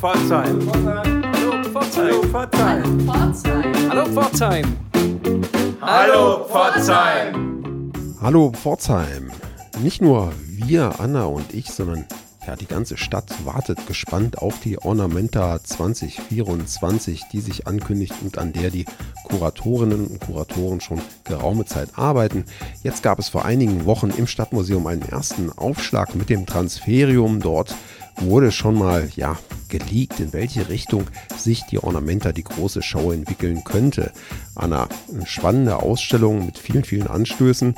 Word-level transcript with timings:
Pforzheim. 0.00 0.58
Hallo 0.72 1.62
Pforzheim. 1.62 2.32
Hallo 3.90 4.06
Pforzheim. 4.06 4.64
Hallo 5.82 6.44
Pforzheim. 6.46 7.92
Hallo 8.22 8.50
Pforzheim. 8.50 9.30
Nicht 9.82 10.00
nur 10.00 10.32
wir, 10.46 10.98
Anna 11.00 11.24
und 11.26 11.52
ich, 11.52 11.70
sondern 11.70 12.06
ja, 12.46 12.56
die 12.56 12.66
ganze 12.66 12.96
Stadt 12.96 13.44
wartet 13.44 13.86
gespannt 13.86 14.38
auf 14.38 14.58
die 14.60 14.78
Ornamenta 14.78 15.62
2024, 15.62 17.24
die 17.30 17.40
sich 17.40 17.66
ankündigt 17.66 18.14
und 18.22 18.38
an 18.38 18.54
der 18.54 18.70
die 18.70 18.86
Kuratorinnen 19.24 20.06
und 20.06 20.20
Kuratoren 20.20 20.80
schon 20.80 21.02
geraume 21.24 21.66
Zeit 21.66 21.90
arbeiten. 21.96 22.46
Jetzt 22.82 23.02
gab 23.02 23.18
es 23.18 23.28
vor 23.28 23.44
einigen 23.44 23.84
Wochen 23.84 24.08
im 24.16 24.26
Stadtmuseum 24.26 24.86
einen 24.86 25.02
ersten 25.02 25.52
Aufschlag 25.52 26.14
mit 26.14 26.30
dem 26.30 26.46
Transferium. 26.46 27.40
Dort 27.40 27.74
wurde 28.20 28.52
schon 28.52 28.76
mal 28.76 29.08
ja, 29.16 29.36
geleakt, 29.70 30.20
in 30.20 30.32
welche 30.32 30.68
Richtung 30.68 31.04
sich 31.36 31.62
die 31.70 31.78
Ornamenta, 31.78 32.32
die 32.32 32.44
große 32.44 32.82
Show 32.82 33.12
entwickeln 33.12 33.64
könnte. 33.64 34.12
Anna, 34.54 34.88
eine 35.12 35.26
spannende 35.26 35.76
Ausstellung 35.76 36.44
mit 36.44 36.58
vielen, 36.58 36.84
vielen 36.84 37.06
Anstößen. 37.06 37.74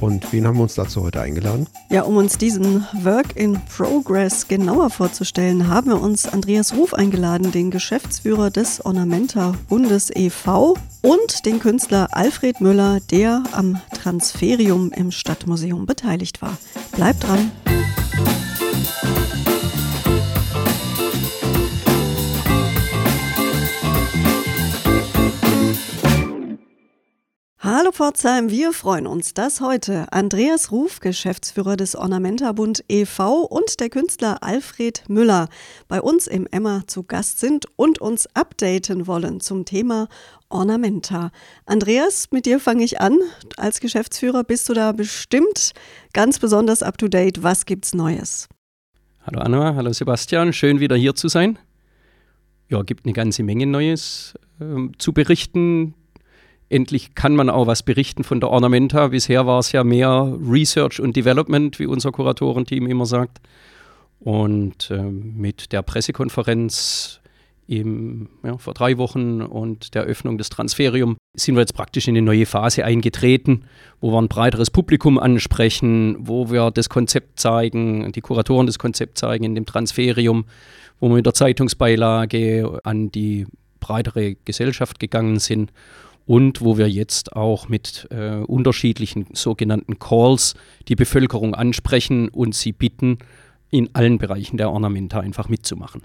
Und 0.00 0.32
wen 0.32 0.46
haben 0.46 0.56
wir 0.56 0.64
uns 0.64 0.74
dazu 0.74 1.02
heute 1.02 1.20
eingeladen? 1.20 1.68
Ja, 1.90 2.02
um 2.02 2.16
uns 2.16 2.36
diesen 2.36 2.84
Work 3.02 3.36
in 3.36 3.60
Progress 3.76 4.48
genauer 4.48 4.90
vorzustellen, 4.90 5.68
haben 5.68 5.88
wir 5.88 6.00
uns 6.00 6.26
Andreas 6.26 6.74
Ruf 6.74 6.94
eingeladen, 6.94 7.52
den 7.52 7.70
Geschäftsführer 7.70 8.50
des 8.50 8.84
Ornamenta 8.84 9.54
Bundes 9.68 10.10
e.V. 10.14 10.74
und 11.02 11.46
den 11.46 11.60
Künstler 11.60 12.08
Alfred 12.10 12.60
Müller, 12.60 12.98
der 13.10 13.44
am 13.52 13.80
Transferium 13.94 14.90
im 14.90 15.12
Stadtmuseum 15.12 15.86
beteiligt 15.86 16.42
war. 16.42 16.56
Bleibt 16.96 17.22
dran! 17.22 17.52
Hallo 27.66 27.92
Pforzheim, 27.92 28.50
wir 28.50 28.74
freuen 28.74 29.06
uns, 29.06 29.32
dass 29.32 29.62
heute 29.62 30.12
Andreas 30.12 30.70
Ruf, 30.70 31.00
Geschäftsführer 31.00 31.78
des 31.78 31.96
Ornamenta 31.96 32.52
Bund 32.52 32.84
e.V. 32.90 33.40
und 33.40 33.80
der 33.80 33.88
Künstler 33.88 34.42
Alfred 34.42 35.02
Müller 35.08 35.48
bei 35.88 36.02
uns 36.02 36.26
im 36.26 36.46
Emma 36.50 36.82
zu 36.86 37.04
Gast 37.04 37.40
sind 37.40 37.64
und 37.76 38.02
uns 38.02 38.26
updaten 38.34 39.06
wollen 39.06 39.40
zum 39.40 39.64
Thema 39.64 40.08
Ornamenta. 40.50 41.30
Andreas, 41.64 42.28
mit 42.32 42.44
dir 42.44 42.60
fange 42.60 42.84
ich 42.84 43.00
an. 43.00 43.18
Als 43.56 43.80
Geschäftsführer 43.80 44.44
bist 44.44 44.68
du 44.68 44.74
da 44.74 44.92
bestimmt 44.92 45.72
ganz 46.12 46.38
besonders 46.38 46.82
up 46.82 46.98
to 46.98 47.08
date. 47.08 47.42
Was 47.42 47.64
gibt's 47.64 47.94
Neues? 47.94 48.46
Hallo 49.22 49.40
Anna, 49.40 49.74
hallo 49.74 49.90
Sebastian, 49.90 50.52
schön 50.52 50.80
wieder 50.80 50.96
hier 50.96 51.14
zu 51.14 51.28
sein. 51.28 51.58
Ja, 52.68 52.82
gibt 52.82 53.06
eine 53.06 53.14
ganze 53.14 53.42
Menge 53.42 53.64
Neues 53.66 54.34
äh, 54.60 54.64
zu 54.98 55.14
berichten 55.14 55.94
endlich 56.68 57.14
kann 57.14 57.36
man 57.36 57.50
auch 57.50 57.66
was 57.66 57.82
berichten 57.82 58.24
von 58.24 58.40
der 58.40 58.50
Ornamenta. 58.50 59.08
Bisher 59.08 59.46
war 59.46 59.58
es 59.58 59.72
ja 59.72 59.84
mehr 59.84 60.36
Research 60.40 61.00
und 61.00 61.16
Development, 61.16 61.78
wie 61.78 61.86
unser 61.86 62.12
Kuratorenteam 62.12 62.86
immer 62.86 63.06
sagt. 63.06 63.40
Und 64.20 64.90
äh, 64.90 65.02
mit 65.02 65.72
der 65.72 65.82
Pressekonferenz 65.82 67.20
im, 67.66 68.28
ja, 68.42 68.58
vor 68.58 68.74
drei 68.74 68.98
Wochen 68.98 69.40
und 69.40 69.94
der 69.94 70.02
Öffnung 70.02 70.38
des 70.38 70.50
Transferium 70.50 71.16
sind 71.34 71.54
wir 71.54 71.60
jetzt 71.60 71.74
praktisch 71.74 72.08
in 72.08 72.16
eine 72.16 72.24
neue 72.24 72.46
Phase 72.46 72.84
eingetreten, 72.84 73.64
wo 74.00 74.12
wir 74.12 74.18
ein 74.18 74.28
breiteres 74.28 74.70
Publikum 74.70 75.18
ansprechen, 75.18 76.16
wo 76.20 76.50
wir 76.50 76.70
das 76.70 76.88
Konzept 76.88 77.40
zeigen, 77.40 78.12
die 78.12 78.20
Kuratoren 78.20 78.66
das 78.66 78.78
Konzept 78.78 79.18
zeigen 79.18 79.44
in 79.44 79.54
dem 79.54 79.66
Transferium, 79.66 80.44
wo 81.00 81.08
wir 81.08 81.16
mit 81.16 81.26
der 81.26 81.34
Zeitungsbeilage 81.34 82.80
an 82.84 83.10
die 83.10 83.46
breitere 83.80 84.36
Gesellschaft 84.44 84.98
gegangen 84.98 85.38
sind 85.38 85.72
und 86.26 86.62
wo 86.62 86.78
wir 86.78 86.88
jetzt 86.88 87.34
auch 87.34 87.68
mit 87.68 88.08
äh, 88.10 88.36
unterschiedlichen 88.36 89.26
sogenannten 89.32 89.98
Calls 89.98 90.54
die 90.88 90.96
Bevölkerung 90.96 91.54
ansprechen 91.54 92.28
und 92.28 92.54
sie 92.54 92.72
bitten, 92.72 93.18
in 93.70 93.90
allen 93.92 94.18
Bereichen 94.18 94.56
der 94.56 94.70
Ornamenta 94.70 95.20
einfach 95.20 95.48
mitzumachen. 95.48 96.02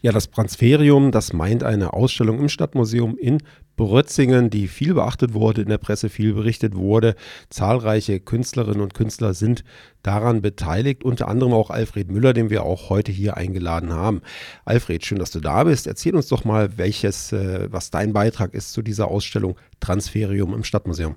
Ja, 0.00 0.12
das 0.12 0.30
Transferium, 0.30 1.10
das 1.10 1.32
meint 1.32 1.64
eine 1.64 1.92
Ausstellung 1.92 2.38
im 2.38 2.48
Stadtmuseum 2.48 3.18
in 3.18 3.38
Brötzingen, 3.76 4.48
die 4.48 4.68
viel 4.68 4.94
beachtet 4.94 5.34
wurde, 5.34 5.62
in 5.62 5.68
der 5.68 5.78
Presse 5.78 6.08
viel 6.08 6.34
berichtet 6.34 6.76
wurde. 6.76 7.16
Zahlreiche 7.50 8.20
Künstlerinnen 8.20 8.80
und 8.80 8.94
Künstler 8.94 9.34
sind 9.34 9.64
daran 10.02 10.40
beteiligt, 10.40 11.02
unter 11.02 11.26
anderem 11.26 11.52
auch 11.52 11.70
Alfred 11.70 12.12
Müller, 12.12 12.32
den 12.32 12.48
wir 12.48 12.62
auch 12.62 12.90
heute 12.90 13.10
hier 13.10 13.36
eingeladen 13.36 13.92
haben. 13.92 14.22
Alfred, 14.64 15.04
schön, 15.04 15.18
dass 15.18 15.32
du 15.32 15.40
da 15.40 15.64
bist. 15.64 15.88
Erzähl 15.88 16.14
uns 16.14 16.28
doch 16.28 16.44
mal, 16.44 16.78
welches, 16.78 17.32
äh, 17.32 17.66
was 17.72 17.90
dein 17.90 18.12
Beitrag 18.12 18.54
ist 18.54 18.72
zu 18.72 18.82
dieser 18.82 19.08
Ausstellung 19.08 19.56
Transferium 19.80 20.54
im 20.54 20.62
Stadtmuseum. 20.62 21.16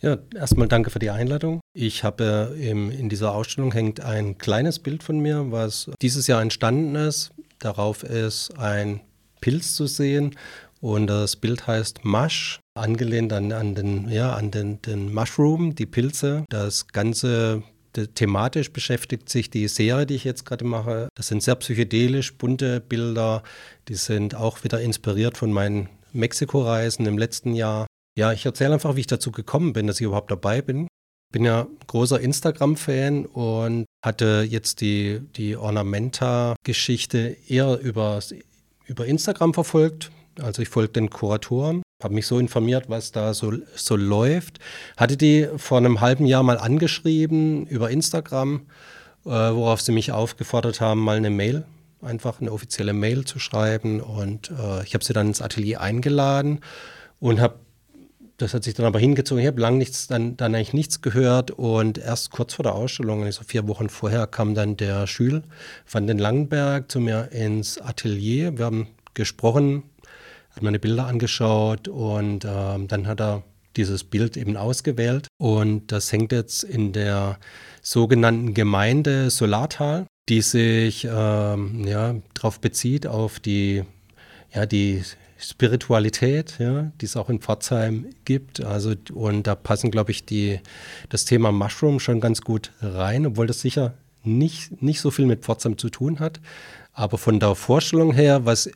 Ja, 0.00 0.18
erstmal 0.34 0.68
danke 0.68 0.90
für 0.90 0.98
die 0.98 1.10
Einladung. 1.10 1.60
Ich 1.74 2.04
habe 2.04 2.56
äh, 2.58 2.70
in 2.70 3.08
dieser 3.08 3.32
Ausstellung 3.32 3.72
hängt 3.72 4.00
ein 4.00 4.36
kleines 4.36 4.80
Bild 4.80 5.02
von 5.02 5.20
mir, 5.20 5.50
was 5.50 5.90
dieses 6.02 6.26
Jahr 6.26 6.42
entstanden 6.42 6.96
ist 6.96 7.32
Darauf 7.58 8.02
ist 8.02 8.58
ein 8.58 9.00
Pilz 9.40 9.74
zu 9.74 9.86
sehen 9.86 10.36
und 10.80 11.06
das 11.06 11.36
Bild 11.36 11.66
heißt 11.66 12.04
Mush, 12.04 12.60
angelehnt 12.74 13.32
an, 13.32 13.52
an, 13.52 13.74
den, 13.74 14.08
ja, 14.08 14.34
an 14.34 14.50
den, 14.50 14.82
den 14.82 15.12
Mushroom, 15.12 15.74
die 15.74 15.86
Pilze. 15.86 16.44
Das 16.48 16.88
Ganze 16.88 17.62
thematisch 18.14 18.72
beschäftigt 18.72 19.28
sich 19.30 19.48
die 19.48 19.68
Serie, 19.68 20.04
die 20.04 20.14
ich 20.14 20.24
jetzt 20.24 20.44
gerade 20.44 20.64
mache. 20.64 21.08
Das 21.14 21.28
sind 21.28 21.42
sehr 21.42 21.54
psychedelisch 21.56 22.36
bunte 22.36 22.80
Bilder. 22.80 23.42
Die 23.88 23.94
sind 23.94 24.34
auch 24.34 24.64
wieder 24.64 24.80
inspiriert 24.80 25.38
von 25.38 25.50
meinen 25.50 25.88
Mexiko-Reisen 26.12 27.06
im 27.06 27.16
letzten 27.16 27.54
Jahr. 27.54 27.86
Ja, 28.18 28.32
ich 28.32 28.44
erzähle 28.44 28.74
einfach, 28.74 28.96
wie 28.96 29.00
ich 29.00 29.06
dazu 29.06 29.32
gekommen 29.32 29.72
bin, 29.72 29.86
dass 29.86 30.00
ich 30.00 30.06
überhaupt 30.06 30.30
dabei 30.30 30.60
bin 30.60 30.88
bin 31.32 31.44
ja 31.44 31.66
großer 31.86 32.20
Instagram-Fan 32.20 33.26
und 33.26 33.86
hatte 34.04 34.46
jetzt 34.48 34.80
die, 34.80 35.20
die 35.36 35.56
Ornamenta-Geschichte 35.56 37.36
eher 37.48 37.78
über, 37.80 38.20
über 38.86 39.06
Instagram 39.06 39.54
verfolgt. 39.54 40.10
Also 40.40 40.62
ich 40.62 40.68
folge 40.68 40.92
den 40.92 41.10
Kuratoren, 41.10 41.82
habe 42.02 42.14
mich 42.14 42.26
so 42.26 42.38
informiert, 42.38 42.88
was 42.88 43.10
da 43.12 43.34
so, 43.34 43.52
so 43.74 43.96
läuft. 43.96 44.58
Hatte 44.96 45.16
die 45.16 45.48
vor 45.56 45.78
einem 45.78 46.00
halben 46.00 46.26
Jahr 46.26 46.42
mal 46.42 46.58
angeschrieben 46.58 47.66
über 47.66 47.90
Instagram, 47.90 48.66
äh, 49.24 49.30
worauf 49.30 49.80
sie 49.80 49.92
mich 49.92 50.12
aufgefordert 50.12 50.80
haben, 50.80 51.00
mal 51.00 51.16
eine 51.16 51.30
Mail, 51.30 51.64
einfach 52.02 52.40
eine 52.40 52.52
offizielle 52.52 52.92
Mail 52.92 53.24
zu 53.24 53.38
schreiben. 53.38 54.00
Und 54.00 54.50
äh, 54.50 54.84
ich 54.84 54.94
habe 54.94 55.04
sie 55.04 55.14
dann 55.14 55.28
ins 55.28 55.40
Atelier 55.40 55.80
eingeladen 55.80 56.60
und 57.18 57.40
habe 57.40 57.58
das 58.38 58.52
hat 58.52 58.64
sich 58.64 58.74
dann 58.74 58.86
aber 58.86 58.98
hingezogen. 58.98 59.42
Ich 59.42 59.46
habe 59.46 59.60
lange 59.60 59.78
nichts, 59.78 60.06
dann, 60.06 60.36
dann 60.36 60.54
eigentlich 60.54 60.74
nichts 60.74 61.00
gehört 61.00 61.50
und 61.50 61.98
erst 61.98 62.30
kurz 62.30 62.54
vor 62.54 62.62
der 62.62 62.74
Ausstellung, 62.74 63.24
also 63.24 63.42
vier 63.44 63.66
Wochen 63.66 63.88
vorher, 63.88 64.26
kam 64.26 64.54
dann 64.54 64.76
der 64.76 65.06
Schül 65.06 65.42
van 65.90 66.06
den 66.06 66.18
Langenberg 66.18 66.90
zu 66.90 67.00
mir 67.00 67.30
ins 67.32 67.78
Atelier. 67.78 68.58
Wir 68.58 68.66
haben 68.66 68.88
gesprochen, 69.14 69.84
hat 70.54 70.62
meine 70.62 70.78
Bilder 70.78 71.06
angeschaut 71.06 71.88
und 71.88 72.44
ähm, 72.44 72.88
dann 72.88 73.06
hat 73.06 73.20
er 73.20 73.42
dieses 73.76 74.04
Bild 74.04 74.36
eben 74.36 74.56
ausgewählt 74.56 75.28
und 75.38 75.92
das 75.92 76.10
hängt 76.12 76.32
jetzt 76.32 76.64
in 76.64 76.92
der 76.92 77.38
sogenannten 77.82 78.54
Gemeinde 78.54 79.30
Solartal, 79.30 80.06
die 80.28 80.40
sich 80.42 81.06
ähm, 81.10 81.86
ja, 81.86 82.16
darauf 82.34 82.60
bezieht, 82.60 83.06
auf 83.06 83.38
die, 83.38 83.84
ja, 84.52 84.66
die 84.66 85.02
Spiritualität, 85.38 86.56
ja, 86.58 86.90
die 87.00 87.04
es 87.04 87.16
auch 87.16 87.28
in 87.28 87.40
Pforzheim 87.40 88.06
gibt. 88.24 88.64
Also, 88.64 88.94
und 89.12 89.46
da 89.46 89.54
passen, 89.54 89.90
glaube 89.90 90.10
ich, 90.10 90.24
die, 90.24 90.60
das 91.08 91.24
Thema 91.24 91.52
Mushroom 91.52 92.00
schon 92.00 92.20
ganz 92.20 92.40
gut 92.40 92.72
rein, 92.80 93.26
obwohl 93.26 93.46
das 93.46 93.60
sicher 93.60 93.94
nicht, 94.24 94.82
nicht 94.82 95.00
so 95.00 95.10
viel 95.10 95.26
mit 95.26 95.42
Pforzheim 95.42 95.78
zu 95.78 95.90
tun 95.90 96.20
hat. 96.20 96.40
Aber 96.92 97.18
von 97.18 97.38
der 97.38 97.54
Vorstellung 97.54 98.12
her, 98.12 98.46
was, 98.46 98.70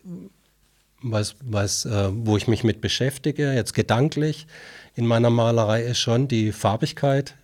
was, 1.02 1.36
was, 1.42 1.86
äh, 1.86 2.08
wo 2.12 2.36
ich 2.36 2.46
mich 2.46 2.64
mit 2.64 2.80
beschäftige, 2.80 3.52
jetzt 3.52 3.72
gedanklich 3.72 4.46
in 4.94 5.06
meiner 5.06 5.30
Malerei, 5.30 5.82
ist 5.82 5.98
schon 5.98 6.28
die 6.28 6.52
Farbigkeit, 6.52 7.34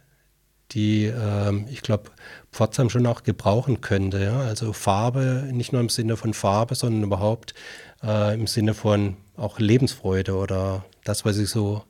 die 0.73 1.07
äh, 1.07 1.65
ich 1.71 1.83
glaube, 1.83 2.11
Pforzheim 2.53 2.91
schon 2.91 3.07
auch 3.07 3.23
gebrauchen 3.23 3.81
könnte. 3.81 4.23
Ja? 4.23 4.41
Also 4.41 4.73
Farbe, 4.73 5.49
nicht 5.53 5.73
nur 5.73 5.81
im 5.81 5.89
Sinne 5.89 6.17
von 6.17 6.35
Farbe, 6.35 6.75
sondern 6.75 7.03
überhaupt 7.03 7.55
äh, 8.03 8.35
im 8.35 8.47
Sinne 8.47 8.75
von 8.75 9.17
auch 9.37 9.59
Lebensfreude 9.59 10.35
oder 10.35 10.85
das, 11.05 11.25
was 11.25 11.39
ich 11.39 11.51
so 11.51 11.83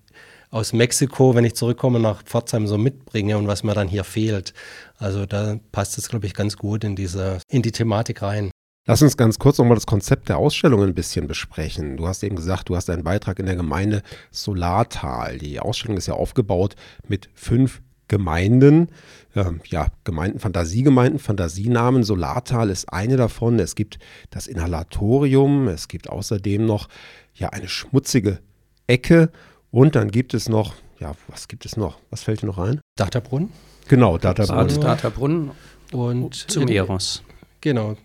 aus 0.51 0.73
Mexiko, 0.73 1.35
wenn 1.35 1.45
ich 1.45 1.55
zurückkomme 1.55 2.01
nach 2.01 2.23
Pforzheim, 2.23 2.67
so 2.67 2.79
mitbringe 2.79 3.37
und 3.37 3.47
was 3.47 3.63
mir 3.63 3.75
dann 3.75 3.89
hier 3.89 4.05
fehlt. 4.05 4.55
Also 4.99 5.27
da 5.27 5.59
passt 5.73 5.99
es, 5.99 6.09
glaube 6.09 6.27
ich, 6.27 6.35
ganz 6.35 6.57
gut 6.57 6.85
in 6.85 6.97
diese, 6.97 7.39
in 7.49 7.63
die 7.63 7.73
Thematik 7.73 8.23
rein. 8.23 8.51
Lass 8.89 9.03
uns 9.03 9.17
ganz 9.17 9.41
kurz 9.41 9.59
nochmal 9.59 9.75
das 9.75 9.87
Konzept 9.87 10.29
der 10.29 10.39
Ausstellung 10.39 10.85
ein 10.85 10.95
bisschen 10.95 11.27
besprechen. 11.27 11.97
Du 11.97 12.07
hast 12.07 12.23
eben 12.23 12.37
gesagt, 12.37 12.69
du 12.69 12.77
hast 12.77 12.89
einen 12.89 13.03
Beitrag 13.03 13.41
in 13.41 13.47
der 13.47 13.57
Gemeinde 13.57 14.03
Solartal. 14.31 15.39
Die 15.39 15.59
Ausstellung 15.59 15.97
ist 15.97 16.07
ja 16.07 16.15
aufgebaut 16.15 16.77
mit 17.09 17.29
fünf 17.35 17.83
Gemeinden, 18.09 18.89
ähm, 19.35 19.61
ja, 19.67 19.89
Gemeinden, 20.05 20.39
Fantasiegemeinden, 20.39 21.19
Fantasienamen. 21.19 22.05
Solartal 22.05 22.71
ist 22.71 22.93
eine 22.93 23.17
davon. 23.17 23.59
Es 23.59 23.75
gibt 23.75 23.99
das 24.31 24.47
Inhalatorium. 24.47 25.69
Es 25.69 25.89
gibt 25.89 26.09
außerdem 26.09 26.65
noch 26.65 26.89
ja 27.35 27.51
eine 27.51 27.69
schmutzige 27.69 28.39
Ecke. 28.87 29.31
Und 29.71 29.95
dann 29.95 30.11
gibt 30.11 30.35
es 30.35 30.49
noch, 30.49 30.75
ja, 31.01 31.15
was 31.29 31.49
gibt 31.49 31.67
es 31.67 31.77
noch? 31.77 31.99
Was 32.11 32.23
fällt 32.23 32.43
dir 32.43 32.47
noch 32.47 32.59
ein? 32.59 32.81
Databrunn. 32.97 33.51
Genau, 33.89 34.19
Databrunn. 34.19 34.81
Databrunn 34.81 35.51
und 35.93 36.35
zum 36.35 36.69
Eros. 36.69 37.23
Genau. 37.61 37.97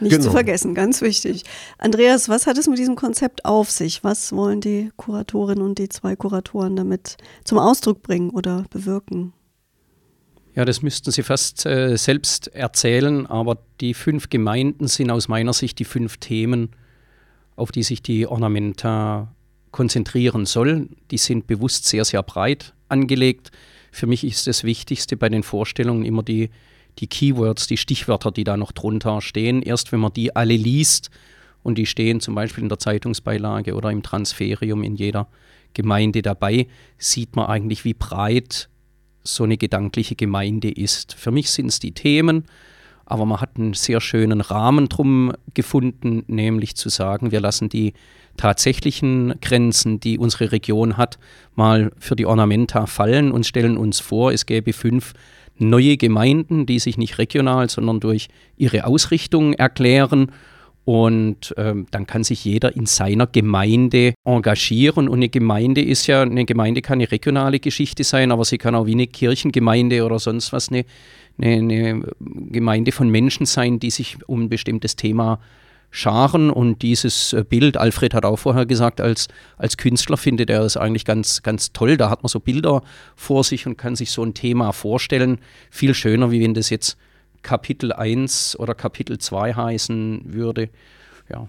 Nicht 0.00 0.12
genau. 0.12 0.24
zu 0.24 0.30
vergessen, 0.30 0.74
ganz 0.74 1.02
wichtig. 1.02 1.44
Andreas, 1.78 2.28
was 2.28 2.46
hat 2.46 2.56
es 2.58 2.68
mit 2.68 2.78
diesem 2.78 2.94
Konzept 2.94 3.44
auf 3.44 3.70
sich? 3.70 4.04
Was 4.04 4.32
wollen 4.32 4.60
die 4.60 4.90
Kuratorinnen 4.96 5.64
und 5.64 5.78
die 5.78 5.88
zwei 5.88 6.14
Kuratoren 6.14 6.76
damit 6.76 7.16
zum 7.44 7.58
Ausdruck 7.58 8.02
bringen 8.02 8.30
oder 8.30 8.64
bewirken? 8.70 9.32
Ja, 10.54 10.64
das 10.64 10.82
müssten 10.82 11.10
Sie 11.12 11.22
fast 11.22 11.66
äh, 11.66 11.96
selbst 11.96 12.48
erzählen, 12.48 13.26
aber 13.26 13.58
die 13.80 13.94
fünf 13.94 14.28
Gemeinden 14.28 14.88
sind 14.88 15.10
aus 15.10 15.28
meiner 15.28 15.52
Sicht 15.52 15.78
die 15.78 15.84
fünf 15.84 16.16
Themen, 16.16 16.70
auf 17.54 17.70
die 17.70 17.82
sich 17.82 18.02
die 18.02 18.26
Ornamenta 18.26 19.34
konzentrieren 19.70 20.46
soll. 20.46 20.88
Die 21.10 21.18
sind 21.18 21.46
bewusst 21.46 21.84
sehr, 21.84 22.04
sehr 22.04 22.22
breit 22.22 22.74
angelegt. 22.88 23.52
Für 23.92 24.06
mich 24.06 24.24
ist 24.24 24.46
das 24.46 24.64
Wichtigste 24.64 25.16
bei 25.16 25.28
den 25.28 25.42
Vorstellungen 25.42 26.04
immer 26.04 26.22
die 26.22 26.50
die 26.98 27.06
Keywords, 27.06 27.66
die 27.66 27.76
Stichwörter, 27.76 28.30
die 28.30 28.44
da 28.44 28.56
noch 28.56 28.72
drunter 28.72 29.20
stehen. 29.20 29.62
Erst 29.62 29.92
wenn 29.92 30.00
man 30.00 30.12
die 30.12 30.34
alle 30.34 30.56
liest 30.56 31.10
und 31.62 31.78
die 31.78 31.86
stehen 31.86 32.20
zum 32.20 32.34
Beispiel 32.34 32.62
in 32.62 32.68
der 32.68 32.78
Zeitungsbeilage 32.78 33.74
oder 33.74 33.90
im 33.90 34.02
Transferium 34.02 34.82
in 34.82 34.96
jeder 34.96 35.28
Gemeinde 35.74 36.22
dabei, 36.22 36.66
sieht 36.96 37.36
man 37.36 37.46
eigentlich, 37.46 37.84
wie 37.84 37.94
breit 37.94 38.68
so 39.22 39.44
eine 39.44 39.58
gedankliche 39.58 40.16
Gemeinde 40.16 40.70
ist. 40.70 41.14
Für 41.14 41.30
mich 41.30 41.50
sind 41.50 41.66
es 41.66 41.78
die 41.78 41.92
Themen, 41.92 42.44
aber 43.04 43.26
man 43.26 43.40
hat 43.40 43.56
einen 43.56 43.74
sehr 43.74 44.00
schönen 44.00 44.40
Rahmen 44.40 44.88
drum 44.88 45.32
gefunden, 45.54 46.24
nämlich 46.26 46.76
zu 46.76 46.88
sagen, 46.88 47.30
wir 47.30 47.40
lassen 47.40 47.68
die 47.68 47.94
tatsächlichen 48.36 49.34
Grenzen, 49.40 50.00
die 50.00 50.18
unsere 50.18 50.52
Region 50.52 50.96
hat, 50.96 51.18
mal 51.54 51.90
für 51.98 52.16
die 52.16 52.26
Ornamenta 52.26 52.86
fallen 52.86 53.32
und 53.32 53.46
stellen 53.46 53.76
uns 53.76 54.00
vor, 54.00 54.32
es 54.32 54.46
gäbe 54.46 54.72
fünf 54.72 55.12
neue 55.58 55.96
Gemeinden, 55.96 56.66
die 56.66 56.78
sich 56.78 56.98
nicht 56.98 57.18
regional, 57.18 57.68
sondern 57.68 58.00
durch 58.00 58.28
ihre 58.56 58.84
Ausrichtung 58.84 59.54
erklären. 59.54 60.32
Und 60.84 61.54
ähm, 61.58 61.86
dann 61.90 62.06
kann 62.06 62.24
sich 62.24 62.44
jeder 62.46 62.74
in 62.74 62.86
seiner 62.86 63.26
Gemeinde 63.26 64.14
engagieren. 64.24 65.08
Und 65.08 65.16
eine 65.16 65.28
Gemeinde 65.28 65.82
ist 65.82 66.06
ja, 66.06 66.22
eine 66.22 66.46
Gemeinde 66.46 66.80
kann 66.80 66.98
eine 66.98 67.10
regionale 67.10 67.60
Geschichte 67.60 68.04
sein, 68.04 68.32
aber 68.32 68.46
sie 68.46 68.56
kann 68.56 68.74
auch 68.74 68.86
wie 68.86 68.92
eine 68.92 69.06
Kirchengemeinde 69.06 70.02
oder 70.04 70.18
sonst 70.18 70.50
was 70.54 70.70
eine, 70.70 70.86
eine, 71.38 71.56
eine 71.56 72.02
Gemeinde 72.50 72.92
von 72.92 73.10
Menschen 73.10 73.44
sein, 73.44 73.78
die 73.78 73.90
sich 73.90 74.16
um 74.26 74.44
ein 74.44 74.48
bestimmtes 74.48 74.96
Thema 74.96 75.40
Scharen 75.90 76.50
und 76.50 76.82
dieses 76.82 77.32
äh, 77.32 77.44
Bild, 77.48 77.76
Alfred 77.76 78.14
hat 78.14 78.24
auch 78.24 78.36
vorher 78.36 78.66
gesagt, 78.66 79.00
als, 79.00 79.28
als 79.56 79.76
Künstler 79.76 80.16
findet 80.16 80.50
er 80.50 80.60
das 80.60 80.76
eigentlich 80.76 81.04
ganz, 81.04 81.42
ganz 81.42 81.72
toll. 81.72 81.96
Da 81.96 82.10
hat 82.10 82.22
man 82.22 82.28
so 82.28 82.40
Bilder 82.40 82.82
vor 83.16 83.42
sich 83.42 83.66
und 83.66 83.78
kann 83.78 83.96
sich 83.96 84.10
so 84.10 84.22
ein 84.22 84.34
Thema 84.34 84.72
vorstellen. 84.72 85.38
Viel 85.70 85.94
schöner, 85.94 86.30
wie 86.30 86.40
wenn 86.40 86.54
das 86.54 86.70
jetzt 86.70 86.98
Kapitel 87.42 87.92
1 87.92 88.58
oder 88.58 88.74
Kapitel 88.74 89.18
2 89.18 89.54
heißen 89.54 90.22
würde. 90.26 90.68
Ja, 91.30 91.48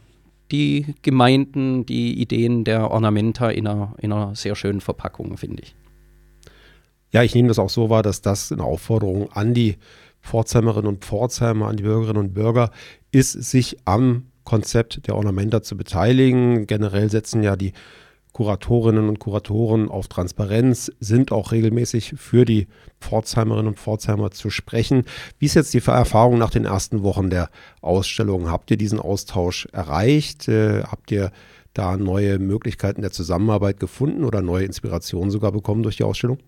die 0.51 0.95
Gemeinden, 1.01 1.85
die 1.85 2.19
Ideen 2.19 2.63
der 2.63 2.91
Ornamenta 2.91 3.49
in 3.49 3.67
einer, 3.67 3.95
in 3.99 4.13
einer 4.13 4.35
sehr 4.35 4.55
schönen 4.55 4.81
Verpackung, 4.81 5.37
finde 5.37 5.63
ich. 5.63 5.75
Ja, 7.11 7.23
ich 7.23 7.33
nehme 7.33 7.47
das 7.47 7.59
auch 7.59 7.69
so 7.69 7.89
wahr, 7.89 8.03
dass 8.03 8.21
das 8.21 8.51
eine 8.51 8.63
Aufforderung 8.63 9.31
an 9.31 9.53
die 9.53 9.77
Pforzheimerinnen 10.21 10.87
und 10.87 11.05
Pforzheimer, 11.05 11.67
an 11.67 11.77
die 11.77 11.83
Bürgerinnen 11.83 12.19
und 12.19 12.33
Bürger 12.33 12.71
ist, 13.11 13.31
sich 13.31 13.77
am 13.85 14.25
Konzept 14.43 15.07
der 15.07 15.15
Ornamenta 15.15 15.61
zu 15.61 15.77
beteiligen. 15.77 16.67
Generell 16.67 17.09
setzen 17.09 17.43
ja 17.43 17.55
die 17.55 17.73
Kuratorinnen 18.33 19.09
und 19.09 19.19
Kuratoren 19.19 19.89
auf 19.89 20.07
Transparenz, 20.07 20.91
sind 20.99 21.31
auch 21.31 21.51
regelmäßig 21.51 22.13
für 22.17 22.45
die 22.45 22.67
Pforzheimerinnen 23.01 23.67
und 23.67 23.79
Pforzheimer 23.79 24.31
zu 24.31 24.49
sprechen. 24.49 25.03
Wie 25.39 25.47
ist 25.47 25.55
jetzt 25.55 25.73
die 25.73 25.81
Erfahrung 25.85 26.37
nach 26.37 26.51
den 26.51 26.65
ersten 26.65 27.03
Wochen 27.03 27.29
der 27.29 27.49
Ausstellung? 27.81 28.49
Habt 28.49 28.71
ihr 28.71 28.77
diesen 28.77 28.99
Austausch 28.99 29.67
erreicht? 29.71 30.47
Äh, 30.47 30.83
habt 30.83 31.11
ihr 31.11 31.31
da 31.73 31.97
neue 31.97 32.39
Möglichkeiten 32.39 33.01
der 33.01 33.11
Zusammenarbeit 33.11 33.79
gefunden 33.79 34.23
oder 34.23 34.41
neue 34.41 34.65
Inspirationen 34.65 35.31
sogar 35.31 35.51
bekommen 35.51 35.83
durch 35.83 35.97
die 35.97 36.03
Ausstellung? 36.03 36.39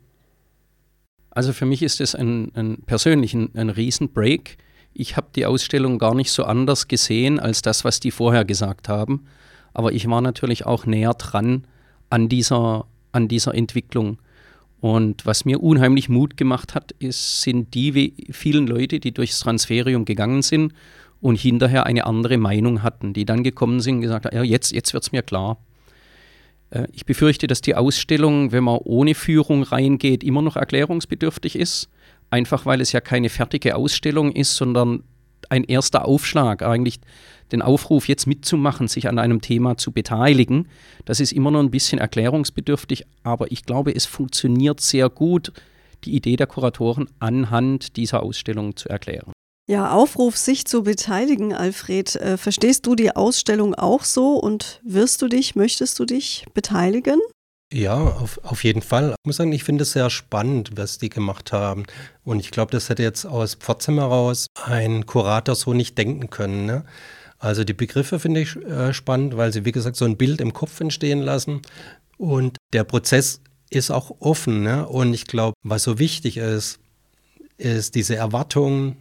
Also 1.32 1.54
für 1.54 1.66
mich 1.66 1.82
ist 1.82 2.02
es 2.02 2.14
ein, 2.14 2.52
ein 2.56 2.84
persönlich 2.86 3.34
ein, 3.34 3.50
ein 3.56 3.70
Riesenbreak. 3.70 4.58
Ich 4.94 5.16
habe 5.16 5.28
die 5.36 5.46
Ausstellung 5.46 5.98
gar 5.98 6.14
nicht 6.14 6.32
so 6.32 6.44
anders 6.44 6.88
gesehen 6.88 7.40
als 7.40 7.62
das, 7.62 7.86
was 7.86 8.00
die 8.00 8.12
vorher 8.12 8.46
gesagt 8.46 8.90
haben. 8.90 9.26
Aber 9.74 9.94
ich 9.94 10.08
war 10.10 10.22
natürlich 10.22 10.66
auch 10.66 10.86
näher 10.86 11.14
dran 11.14 11.66
an 12.10 12.28
dieser, 12.28 12.86
an 13.14 13.30
dieser 13.30 13.56
Entwicklung. 13.56 14.20
Und 14.82 15.26
was 15.26 15.46
mir 15.46 15.64
unheimlich 15.64 16.10
Mut 16.10 16.36
gemacht 16.36 16.76
hat, 16.76 16.92
ist, 17.00 17.42
sind 17.42 17.74
die 17.76 18.14
vielen 18.32 18.68
Leute, 18.68 19.00
die 19.00 19.14
durchs 19.14 19.40
Transferium 19.40 20.06
gegangen 20.06 20.42
sind 20.42 20.74
und 21.22 21.40
hinterher 21.40 21.86
eine 21.86 22.06
andere 22.06 22.38
Meinung 22.38 22.84
hatten, 22.84 23.14
die 23.14 23.26
dann 23.26 23.44
gekommen 23.44 23.80
sind 23.80 23.96
und 23.96 24.02
gesagt 24.02 24.26
haben, 24.26 24.36
ja, 24.36 24.44
jetzt, 24.44 24.72
jetzt 24.72 24.94
wird 24.94 25.04
es 25.04 25.12
mir 25.12 25.22
klar. 25.22 25.58
Äh, 26.72 26.88
ich 26.92 27.06
befürchte, 27.06 27.48
dass 27.48 27.62
die 27.62 27.76
Ausstellung, 27.76 28.52
wenn 28.52 28.64
man 28.64 28.80
ohne 28.84 29.14
Führung 29.14 29.64
reingeht, 29.64 30.24
immer 30.24 30.42
noch 30.42 30.56
erklärungsbedürftig 30.56 31.56
ist. 31.56 31.90
Einfach 32.32 32.66
weil 32.66 32.82
es 32.82 32.92
ja 32.94 33.02
keine 33.02 33.30
fertige 33.30 33.76
Ausstellung 33.76 34.32
ist, 34.32 34.56
sondern 34.56 35.04
ein 35.50 35.64
erster 35.64 36.06
Aufschlag, 36.06 36.64
eigentlich 36.64 37.00
den 37.52 37.62
Aufruf 37.62 38.08
jetzt 38.08 38.26
mitzumachen, 38.26 38.88
sich 38.88 39.10
an 39.10 39.20
einem 39.20 39.42
Thema 39.42 39.76
zu 39.76 39.92
beteiligen. 39.92 40.70
Das 41.04 41.20
ist 41.20 41.34
immer 41.34 41.52
noch 41.52 41.60
ein 41.60 41.72
bisschen 41.72 42.00
erklärungsbedürftig, 42.00 43.06
aber 43.24 43.52
ich 43.52 43.66
glaube, 43.66 43.94
es 43.94 44.06
funktioniert 44.06 44.80
sehr 44.80 45.10
gut, 45.10 45.52
die 46.06 46.16
Idee 46.16 46.38
der 46.38 46.48
Kuratoren 46.48 47.10
anhand 47.20 47.98
dieser 47.98 48.24
Ausstellung 48.24 48.78
zu 48.78 48.88
erklären. 48.88 49.34
Ja, 49.68 49.92
Aufruf, 49.92 50.38
sich 50.38 50.66
zu 50.66 50.84
beteiligen, 50.84 51.54
Alfred. 51.54 52.16
Äh, 52.16 52.38
verstehst 52.38 52.86
du 52.86 52.96
die 52.96 53.16
Ausstellung 53.16 53.76
auch 53.76 54.04
so 54.04 54.36
und 54.36 54.82
wirst 54.84 55.22
du 55.22 55.28
dich, 55.28 55.56
möchtest 55.56 56.00
du 56.00 56.06
dich 56.06 56.46
beteiligen? 56.54 57.20
Ja, 57.74 57.96
auf, 57.96 58.40
auf 58.44 58.66
jeden 58.66 58.82
Fall. 58.82 59.12
Ich 59.12 59.26
muss 59.26 59.38
sagen, 59.38 59.54
ich 59.54 59.64
finde 59.64 59.84
es 59.84 59.94
sehr 59.94 60.10
spannend, 60.10 60.72
was 60.76 60.98
die 60.98 61.08
gemacht 61.08 61.54
haben. 61.54 61.86
Und 62.26 62.42
ich 62.42 62.52
glaube, 62.52 62.72
das 62.72 62.90
hätte 62.90 63.04
jetzt 63.04 63.26
aus 63.26 63.56
Pforzheim 63.56 64.00
heraus 64.00 64.48
ein 64.66 65.06
Kurator 65.06 65.56
so 65.56 65.74
nicht 65.74 65.98
denken 65.98 66.30
können. 66.30 66.66
Ne? 66.66 66.84
Also 67.40 67.64
die 67.64 67.74
Begriffe 67.74 68.20
finde 68.20 68.42
ich 68.42 68.58
äh, 68.58 68.94
spannend, 68.94 69.38
weil 69.38 69.54
sie, 69.54 69.64
wie 69.64 69.72
gesagt, 69.72 69.96
so 69.96 70.04
ein 70.04 70.18
Bild 70.18 70.42
im 70.42 70.52
Kopf 70.52 70.82
entstehen 70.82 71.22
lassen. 71.22 71.62
Und 72.18 72.58
der 72.74 72.84
Prozess 72.84 73.40
ist 73.70 73.90
auch 73.90 74.18
offen. 74.20 74.64
Ne? 74.64 74.86
Und 74.86 75.14
ich 75.14 75.26
glaube, 75.26 75.54
was 75.64 75.84
so 75.84 75.98
wichtig 75.98 76.38
ist, 76.38 76.80
ist 77.58 77.96
diese 77.96 78.16
Erwartung, 78.18 78.98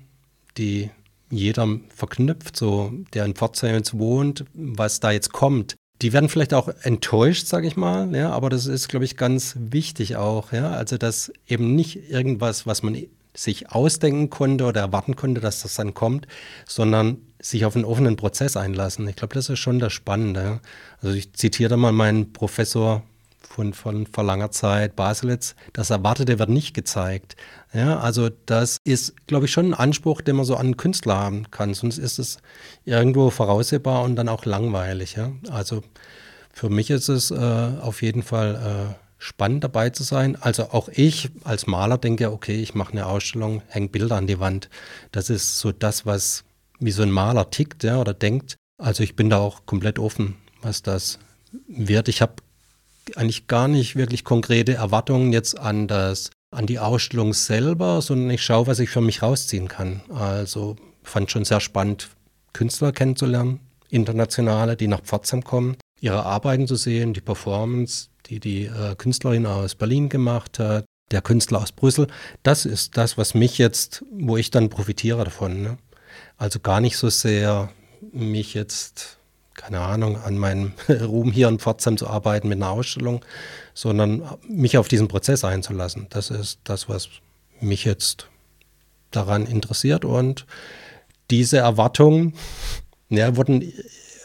die 0.60 0.90
jeder 1.30 1.66
verknüpft, 1.94 2.56
so 2.56 2.92
der 3.14 3.24
in 3.24 3.34
Pforzheim 3.34 3.82
wohnt, 3.92 4.44
was 4.52 5.00
da 5.00 5.10
jetzt 5.10 5.32
kommt. 5.32 5.76
Die 6.02 6.12
werden 6.12 6.28
vielleicht 6.28 6.54
auch 6.54 6.68
enttäuscht, 6.82 7.46
sage 7.46 7.66
ich 7.66 7.76
mal, 7.76 8.14
ja, 8.14 8.30
aber 8.30 8.48
das 8.48 8.66
ist, 8.66 8.88
glaube 8.88 9.04
ich, 9.04 9.16
ganz 9.16 9.56
wichtig 9.58 10.16
auch, 10.16 10.52
ja, 10.52 10.70
also 10.70 10.96
dass 10.96 11.32
eben 11.46 11.74
nicht 11.74 12.10
irgendwas, 12.10 12.66
was 12.66 12.82
man 12.82 12.96
sich 13.34 13.70
ausdenken 13.70 14.30
konnte 14.30 14.64
oder 14.64 14.80
erwarten 14.80 15.14
konnte, 15.14 15.40
dass 15.40 15.62
das 15.62 15.74
dann 15.74 15.94
kommt, 15.94 16.26
sondern 16.66 17.18
sich 17.40 17.64
auf 17.64 17.76
einen 17.76 17.84
offenen 17.84 18.16
Prozess 18.16 18.56
einlassen. 18.56 19.08
Ich 19.08 19.16
glaube, 19.16 19.34
das 19.34 19.48
ist 19.48 19.58
schon 19.58 19.78
das 19.78 19.92
Spannende. 19.92 20.60
Also 21.00 21.14
ich 21.14 21.32
zitiere 21.34 21.76
mal 21.76 21.92
meinen 21.92 22.32
Professor 22.32 23.02
von, 23.40 23.72
von 23.72 24.06
vor 24.06 24.24
langer 24.24 24.50
Zeit, 24.50 24.96
Baselitz, 24.96 25.54
das 25.72 25.90
Erwartete 25.90 26.38
wird 26.38 26.50
nicht 26.50 26.74
gezeigt. 26.74 27.36
Ja, 27.72 27.98
also 27.98 28.28
das 28.46 28.78
ist, 28.84 29.26
glaube 29.26 29.46
ich, 29.46 29.52
schon 29.52 29.66
ein 29.66 29.74
Anspruch, 29.74 30.20
den 30.20 30.36
man 30.36 30.44
so 30.44 30.56
an 30.56 30.76
Künstler 30.76 31.16
haben 31.16 31.50
kann. 31.50 31.74
Sonst 31.74 31.98
ist 31.98 32.18
es 32.18 32.38
irgendwo 32.84 33.30
voraussehbar 33.30 34.02
und 34.02 34.16
dann 34.16 34.28
auch 34.28 34.44
langweilig. 34.44 35.16
Ja? 35.16 35.32
Also 35.50 35.82
für 36.52 36.68
mich 36.68 36.90
ist 36.90 37.08
es 37.08 37.30
äh, 37.30 37.34
auf 37.80 38.02
jeden 38.02 38.22
Fall 38.22 38.54
äh, 38.90 38.94
spannend 39.18 39.64
dabei 39.64 39.90
zu 39.90 40.02
sein. 40.02 40.36
Also 40.40 40.70
auch 40.70 40.88
ich 40.88 41.30
als 41.44 41.66
Maler 41.66 41.98
denke, 41.98 42.32
okay, 42.32 42.60
ich 42.60 42.74
mache 42.74 42.92
eine 42.92 43.06
Ausstellung, 43.06 43.62
hänge 43.68 43.88
Bilder 43.88 44.16
an 44.16 44.26
die 44.26 44.40
Wand. 44.40 44.68
Das 45.12 45.30
ist 45.30 45.58
so 45.58 45.72
das, 45.72 46.06
was 46.06 46.44
wie 46.80 46.90
so 46.90 47.02
ein 47.02 47.10
Maler 47.10 47.50
tickt 47.50 47.84
ja, 47.84 47.98
oder 48.00 48.14
denkt. 48.14 48.56
Also 48.78 49.02
ich 49.02 49.14
bin 49.14 49.30
da 49.30 49.38
auch 49.38 49.66
komplett 49.66 49.98
offen, 49.98 50.36
was 50.62 50.82
das 50.82 51.18
wird. 51.68 52.08
Ich 52.08 52.22
habe 52.22 52.34
eigentlich 53.16 53.46
gar 53.46 53.68
nicht 53.68 53.96
wirklich 53.96 54.24
konkrete 54.24 54.74
Erwartungen 54.74 55.32
jetzt 55.32 55.58
an 55.58 55.88
das 55.88 56.30
an 56.52 56.66
die 56.66 56.78
Ausstellung 56.78 57.32
selber, 57.32 58.02
sondern 58.02 58.30
ich 58.30 58.42
schaue, 58.42 58.66
was 58.66 58.80
ich 58.80 58.90
für 58.90 59.00
mich 59.00 59.22
rausziehen 59.22 59.68
kann. 59.68 60.00
Also 60.12 60.76
fand 61.02 61.30
schon 61.30 61.44
sehr 61.44 61.60
spannend, 61.60 62.10
Künstler 62.52 62.92
kennenzulernen, 62.92 63.60
internationale, 63.88 64.76
die 64.76 64.88
nach 64.88 65.02
Pforzheim 65.02 65.44
kommen, 65.44 65.76
ihre 66.00 66.24
Arbeiten 66.24 66.66
zu 66.66 66.76
sehen, 66.76 67.14
die 67.14 67.20
Performance, 67.20 68.08
die 68.26 68.40
die 68.40 68.64
äh, 68.64 68.96
Künstlerin 68.96 69.46
aus 69.46 69.74
Berlin 69.74 70.08
gemacht 70.08 70.58
hat. 70.58 70.84
der 71.12 71.22
Künstler 71.22 71.60
aus 71.60 71.72
Brüssel. 71.72 72.06
Das 72.44 72.64
ist 72.64 72.96
das, 72.96 73.18
was 73.18 73.34
mich 73.34 73.58
jetzt, 73.58 74.04
wo 74.12 74.36
ich 74.36 74.50
dann 74.52 74.70
profitiere 74.70 75.24
davon. 75.24 75.62
Ne? 75.62 75.78
Also 76.36 76.60
gar 76.60 76.80
nicht 76.80 76.96
so 76.96 77.10
sehr 77.10 77.72
mich 78.12 78.54
jetzt, 78.54 79.18
keine 79.60 79.80
Ahnung, 79.80 80.16
an 80.16 80.38
meinem 80.38 80.72
Ruhm 80.88 81.30
hier 81.30 81.48
in 81.48 81.58
Pforzheim 81.58 81.98
zu 81.98 82.08
arbeiten 82.08 82.48
mit 82.48 82.56
einer 82.56 82.70
Ausstellung, 82.70 83.24
sondern 83.74 84.22
mich 84.48 84.78
auf 84.78 84.88
diesen 84.88 85.08
Prozess 85.08 85.44
einzulassen. 85.44 86.06
Das 86.08 86.30
ist 86.30 86.60
das, 86.64 86.88
was 86.88 87.08
mich 87.60 87.84
jetzt 87.84 88.28
daran 89.10 89.44
interessiert 89.46 90.04
und 90.04 90.46
diese 91.30 91.58
Erwartungen 91.58 92.34
ja, 93.10 93.36
wurden, 93.36 93.72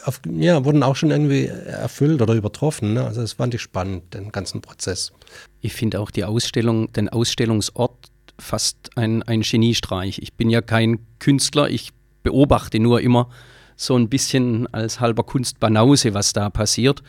auf, 0.04 0.20
ja, 0.30 0.64
wurden 0.64 0.82
auch 0.82 0.96
schon 0.96 1.10
irgendwie 1.10 1.46
erfüllt 1.46 2.22
oder 2.22 2.34
übertroffen. 2.34 2.94
Ne? 2.94 3.04
Also 3.04 3.20
das 3.20 3.34
fand 3.34 3.52
ich 3.54 3.60
spannend, 3.60 4.14
den 4.14 4.32
ganzen 4.32 4.62
Prozess. 4.62 5.12
Ich 5.60 5.74
finde 5.74 6.00
auch 6.00 6.10
die 6.10 6.24
Ausstellung, 6.24 6.92
den 6.92 7.08
Ausstellungsort 7.08 8.10
fast 8.38 8.96
ein, 8.96 9.22
ein 9.24 9.42
Geniestreich. 9.42 10.18
Ich 10.18 10.32
bin 10.32 10.48
ja 10.48 10.62
kein 10.62 10.98
Künstler, 11.18 11.68
ich 11.68 11.90
beobachte 12.22 12.78
nur 12.78 13.00
immer 13.02 13.28
so 13.76 13.96
ein 13.96 14.08
bisschen 14.08 14.66
als 14.72 15.00
halber 15.00 15.22
Kunstbanause, 15.22 16.14
was 16.14 16.32
da 16.32 16.50
passiert. 16.50 17.02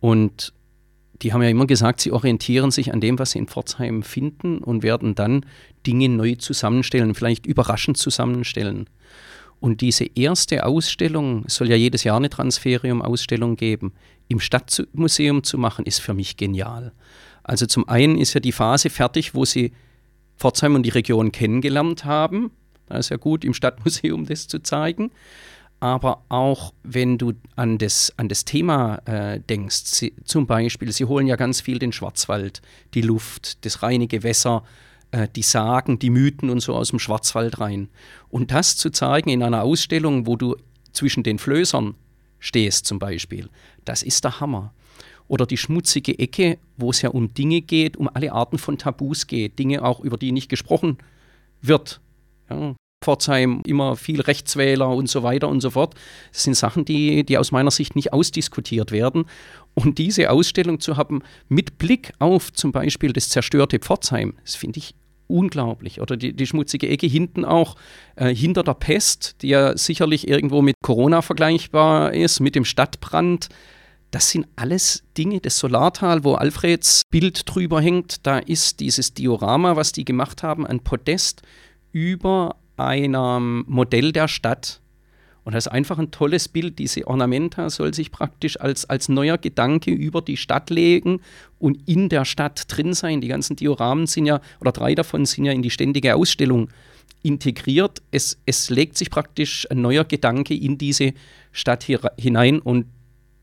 Und 0.00 0.52
die 1.22 1.32
haben 1.32 1.42
ja 1.42 1.48
immer 1.48 1.66
gesagt, 1.66 2.00
sie 2.00 2.12
orientieren 2.12 2.70
sich 2.70 2.92
an 2.92 3.00
dem, 3.00 3.18
was 3.18 3.32
sie 3.32 3.38
in 3.38 3.48
Pforzheim 3.48 4.02
finden 4.02 4.58
und 4.58 4.82
werden 4.82 5.14
dann 5.14 5.44
Dinge 5.86 6.08
neu 6.08 6.36
zusammenstellen, 6.36 7.14
vielleicht 7.14 7.46
überraschend 7.46 7.96
zusammenstellen. 7.96 8.88
Und 9.60 9.80
diese 9.80 10.06
erste 10.14 10.64
Ausstellung, 10.64 11.44
es 11.46 11.56
soll 11.56 11.68
ja 11.68 11.76
jedes 11.76 12.04
Jahr 12.04 12.16
eine 12.16 12.30
Transferium-Ausstellung 12.30 13.56
geben, 13.56 13.92
im 14.28 14.38
Stadtmuseum 14.38 15.42
zu 15.42 15.58
machen, 15.58 15.84
ist 15.84 16.00
für 16.00 16.14
mich 16.14 16.36
genial. 16.36 16.92
Also 17.42 17.66
zum 17.66 17.88
einen 17.88 18.18
ist 18.18 18.34
ja 18.34 18.40
die 18.40 18.52
Phase 18.52 18.88
fertig, 18.88 19.34
wo 19.34 19.44
sie 19.44 19.72
Pforzheim 20.36 20.76
und 20.76 20.84
die 20.84 20.90
Region 20.90 21.32
kennengelernt 21.32 22.04
haben. 22.04 22.52
Da 22.86 22.98
ist 22.98 23.08
ja 23.08 23.16
gut, 23.16 23.44
im 23.44 23.54
Stadtmuseum 23.54 24.26
das 24.26 24.46
zu 24.46 24.60
zeigen. 24.60 25.10
Aber 25.80 26.24
auch 26.28 26.74
wenn 26.82 27.18
du 27.18 27.34
an 27.54 27.78
das, 27.78 28.12
an 28.16 28.28
das 28.28 28.44
Thema 28.44 29.00
äh, 29.04 29.38
denkst, 29.40 29.84
sie, 29.84 30.14
zum 30.24 30.46
Beispiel, 30.46 30.90
sie 30.90 31.04
holen 31.04 31.28
ja 31.28 31.36
ganz 31.36 31.60
viel 31.60 31.78
den 31.78 31.92
Schwarzwald, 31.92 32.62
die 32.94 33.02
Luft, 33.02 33.64
das 33.64 33.82
reine 33.82 34.08
Gewässer, 34.08 34.64
äh, 35.12 35.28
die 35.34 35.42
Sagen, 35.42 36.00
die 36.00 36.10
Mythen 36.10 36.50
und 36.50 36.60
so 36.60 36.74
aus 36.74 36.90
dem 36.90 36.98
Schwarzwald 36.98 37.60
rein. 37.60 37.88
Und 38.28 38.50
das 38.50 38.76
zu 38.76 38.90
zeigen 38.90 39.30
in 39.30 39.42
einer 39.42 39.62
Ausstellung, 39.62 40.26
wo 40.26 40.34
du 40.34 40.56
zwischen 40.92 41.22
den 41.22 41.38
Flößern 41.38 41.94
stehst 42.40 42.86
zum 42.86 42.98
Beispiel, 42.98 43.48
das 43.84 44.02
ist 44.02 44.24
der 44.24 44.40
Hammer. 44.40 44.72
Oder 45.28 45.46
die 45.46 45.58
schmutzige 45.58 46.18
Ecke, 46.18 46.58
wo 46.76 46.90
es 46.90 47.02
ja 47.02 47.10
um 47.10 47.34
Dinge 47.34 47.60
geht, 47.60 47.96
um 47.96 48.08
alle 48.12 48.32
Arten 48.32 48.58
von 48.58 48.78
Tabus 48.78 49.26
geht, 49.26 49.58
Dinge 49.58 49.84
auch, 49.84 50.00
über 50.00 50.16
die 50.16 50.32
nicht 50.32 50.48
gesprochen 50.48 50.98
wird. 51.60 52.00
Ja, 52.48 52.74
Pforzheim 53.00 53.62
immer 53.64 53.96
viel 53.96 54.20
Rechtswähler 54.20 54.88
und 54.88 55.08
so 55.08 55.22
weiter 55.22 55.48
und 55.48 55.60
so 55.60 55.70
fort. 55.70 55.94
Das 56.32 56.44
sind 56.44 56.54
Sachen, 56.54 56.84
die, 56.84 57.24
die 57.24 57.38
aus 57.38 57.52
meiner 57.52 57.70
Sicht 57.70 57.96
nicht 57.96 58.12
ausdiskutiert 58.12 58.92
werden. 58.92 59.26
Und 59.74 59.98
diese 59.98 60.30
Ausstellung 60.30 60.80
zu 60.80 60.96
haben 60.96 61.22
mit 61.48 61.78
Blick 61.78 62.12
auf 62.18 62.52
zum 62.52 62.72
Beispiel 62.72 63.12
das 63.12 63.28
zerstörte 63.28 63.78
Pforzheim, 63.78 64.34
das 64.42 64.56
finde 64.56 64.78
ich 64.78 64.94
unglaublich. 65.28 66.00
Oder 66.00 66.16
die, 66.16 66.32
die 66.32 66.46
schmutzige 66.46 66.88
Ecke 66.88 67.06
hinten 67.06 67.44
auch, 67.44 67.76
äh, 68.16 68.34
hinter 68.34 68.64
der 68.64 68.74
Pest, 68.74 69.36
die 69.42 69.48
ja 69.48 69.76
sicherlich 69.76 70.26
irgendwo 70.26 70.62
mit 70.62 70.74
Corona 70.82 71.22
vergleichbar 71.22 72.14
ist, 72.14 72.40
mit 72.40 72.54
dem 72.54 72.64
Stadtbrand. 72.64 73.48
Das 74.10 74.30
sind 74.30 74.46
alles 74.56 75.04
Dinge, 75.16 75.40
das 75.40 75.58
Solartal, 75.58 76.24
wo 76.24 76.34
Alfreds 76.34 77.02
Bild 77.10 77.42
drüber 77.44 77.80
hängt, 77.80 78.26
da 78.26 78.38
ist 78.38 78.80
dieses 78.80 79.12
Diorama, 79.12 79.76
was 79.76 79.92
die 79.92 80.06
gemacht 80.06 80.42
haben, 80.42 80.66
ein 80.66 80.80
Podest 80.80 81.42
über 81.92 82.56
einem 82.78 83.64
Modell 83.66 84.12
der 84.12 84.28
Stadt. 84.28 84.80
Und 85.44 85.54
das 85.54 85.66
ist 85.66 85.72
einfach 85.72 85.98
ein 85.98 86.10
tolles 86.10 86.48
Bild. 86.48 86.78
Diese 86.78 87.06
Ornamenta 87.06 87.70
soll 87.70 87.94
sich 87.94 88.10
praktisch 88.10 88.60
als, 88.60 88.84
als 88.84 89.08
neuer 89.08 89.38
Gedanke 89.38 89.90
über 89.90 90.20
die 90.20 90.36
Stadt 90.36 90.68
legen 90.68 91.20
und 91.58 91.88
in 91.88 92.10
der 92.10 92.26
Stadt 92.26 92.64
drin 92.68 92.92
sein. 92.92 93.22
Die 93.22 93.28
ganzen 93.28 93.56
Dioramen 93.56 94.06
sind 94.06 94.26
ja, 94.26 94.40
oder 94.60 94.72
drei 94.72 94.94
davon 94.94 95.24
sind 95.24 95.46
ja 95.46 95.52
in 95.52 95.62
die 95.62 95.70
ständige 95.70 96.16
Ausstellung 96.16 96.68
integriert. 97.22 98.02
Es, 98.10 98.38
es 98.44 98.68
legt 98.70 98.98
sich 98.98 99.10
praktisch 99.10 99.66
ein 99.70 99.80
neuer 99.80 100.04
Gedanke 100.04 100.54
in 100.54 100.76
diese 100.76 101.14
Stadt 101.52 101.82
hier 101.82 102.00
hinein 102.18 102.58
und 102.58 102.86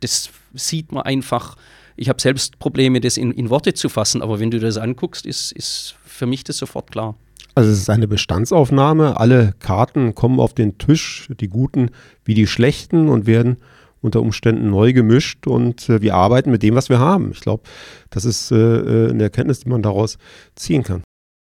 das 0.01 0.29
sieht 0.53 0.91
man 0.91 1.03
einfach. 1.03 1.55
Ich 1.95 2.09
habe 2.09 2.21
selbst 2.21 2.59
Probleme, 2.59 3.01
das 3.01 3.17
in, 3.17 3.31
in 3.31 3.49
Worte 3.49 3.73
zu 3.73 3.89
fassen, 3.89 4.21
aber 4.21 4.39
wenn 4.39 4.51
du 4.51 4.59
das 4.59 4.77
anguckst, 4.77 5.25
ist, 5.25 5.51
ist 5.53 5.95
für 6.05 6.25
mich 6.25 6.43
das 6.43 6.57
sofort 6.57 6.91
klar. 6.91 7.15
Also 7.55 7.71
es 7.71 7.79
ist 7.79 7.89
eine 7.89 8.09
Bestandsaufnahme. 8.09 9.17
Alle 9.17 9.53
Karten 9.59 10.13
kommen 10.13 10.41
auf 10.41 10.53
den 10.53 10.77
Tisch, 10.77 11.29
die 11.39 11.47
guten 11.47 11.89
wie 12.25 12.33
die 12.33 12.47
schlechten 12.47 13.07
und 13.07 13.25
werden 13.25 13.57
unter 14.01 14.21
Umständen 14.21 14.69
neu 14.69 14.91
gemischt 14.91 15.47
und 15.47 15.89
äh, 15.89 16.01
wir 16.01 16.15
arbeiten 16.15 16.51
mit 16.51 16.61
dem, 16.61 16.75
was 16.75 16.89
wir 16.89 16.99
haben. 16.99 17.31
Ich 17.31 17.39
glaube, 17.39 17.63
das 18.11 18.25
ist 18.25 18.51
äh, 18.51 18.55
äh, 18.55 19.09
eine 19.09 19.23
Erkenntnis, 19.23 19.61
die 19.61 19.69
man 19.69 19.81
daraus 19.81 20.17
ziehen 20.55 20.83
kann. 20.83 21.01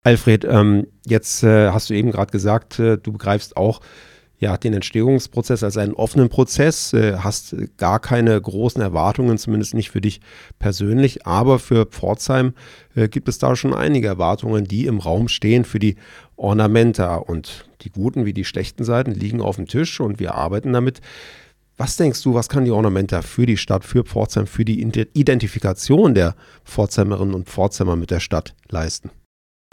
Alfred, 0.04 0.44
ähm, 0.44 0.86
jetzt 1.04 1.42
äh, 1.42 1.70
hast 1.70 1.90
du 1.90 1.94
eben 1.94 2.12
gerade 2.12 2.30
gesagt, 2.30 2.78
äh, 2.78 2.98
du 2.98 3.12
begreifst 3.12 3.56
auch, 3.56 3.80
ja, 4.38 4.56
den 4.56 4.74
Entstehungsprozess 4.74 5.62
als 5.62 5.76
einen 5.78 5.94
offenen 5.94 6.28
Prozess, 6.28 6.92
äh, 6.92 7.16
hast 7.18 7.56
gar 7.78 8.00
keine 8.00 8.38
großen 8.40 8.82
Erwartungen, 8.82 9.38
zumindest 9.38 9.74
nicht 9.74 9.90
für 9.90 10.00
dich 10.00 10.20
persönlich, 10.58 11.26
aber 11.26 11.58
für 11.58 11.86
Pforzheim 11.86 12.52
äh, 12.94 13.08
gibt 13.08 13.28
es 13.28 13.38
da 13.38 13.56
schon 13.56 13.72
einige 13.72 14.08
Erwartungen, 14.08 14.64
die 14.64 14.86
im 14.86 14.98
Raum 14.98 15.28
stehen 15.28 15.64
für 15.64 15.78
die 15.78 15.96
Ornamenta 16.36 17.16
und 17.16 17.66
die 17.82 17.90
guten 17.90 18.26
wie 18.26 18.34
die 18.34 18.44
schlechten 18.44 18.84
Seiten 18.84 19.12
liegen 19.12 19.40
auf 19.40 19.56
dem 19.56 19.66
Tisch 19.66 20.00
und 20.00 20.20
wir 20.20 20.34
arbeiten 20.34 20.72
damit. 20.72 21.00
Was 21.78 21.96
denkst 21.96 22.22
du, 22.22 22.34
was 22.34 22.48
kann 22.48 22.64
die 22.64 22.70
Ornamenta 22.70 23.20
für 23.20 23.44
die 23.44 23.58
Stadt, 23.58 23.84
für 23.84 24.02
Pforzheim, 24.04 24.46
für 24.46 24.64
die 24.64 24.80
Identifikation 24.80 26.14
der 26.14 26.34
Pforzheimerinnen 26.64 27.34
und 27.34 27.48
Pforzheimer 27.48 27.96
mit 27.96 28.10
der 28.10 28.20
Stadt 28.20 28.54
leisten? 28.68 29.10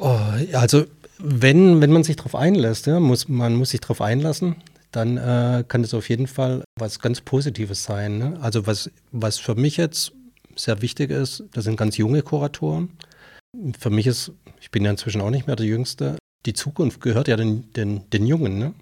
Oh, 0.01 0.19
also 0.53 0.85
wenn, 1.25 1.79
wenn 1.81 1.91
man 1.91 2.03
sich 2.03 2.17
darauf 2.17 2.35
einlässt, 2.35 2.85
ja, 2.85 2.99
muss, 2.99 3.29
man 3.29 3.55
muss 3.55 3.69
sich 3.69 3.79
darauf 3.79 4.01
einlassen, 4.01 4.57
dann 4.91 5.17
äh, 5.17 5.63
kann 5.65 5.81
das 5.81 5.93
auf 5.93 6.09
jeden 6.09 6.27
Fall 6.27 6.63
was 6.77 6.99
ganz 6.99 7.21
Positives 7.21 7.83
sein. 7.85 8.17
Ne? 8.17 8.37
Also 8.41 8.67
was, 8.67 8.91
was 9.11 9.39
für 9.39 9.55
mich 9.55 9.77
jetzt 9.77 10.11
sehr 10.55 10.81
wichtig 10.81 11.09
ist, 11.09 11.45
das 11.53 11.63
sind 11.63 11.77
ganz 11.77 11.95
junge 11.97 12.21
Kuratoren. 12.21 12.89
Für 13.79 13.89
mich 13.89 14.05
ist, 14.05 14.33
ich 14.59 14.69
bin 14.69 14.83
ja 14.83 14.91
inzwischen 14.91 15.21
auch 15.21 15.29
nicht 15.29 15.47
mehr 15.47 15.55
der 15.55 15.65
Jüngste, 15.65 16.17
die 16.45 16.53
Zukunft 16.53 16.99
gehört 16.99 17.29
ja 17.29 17.37
den, 17.37 17.71
den, 17.71 18.09
den 18.09 18.27
Jungen. 18.27 18.59
Ne? 18.59 18.73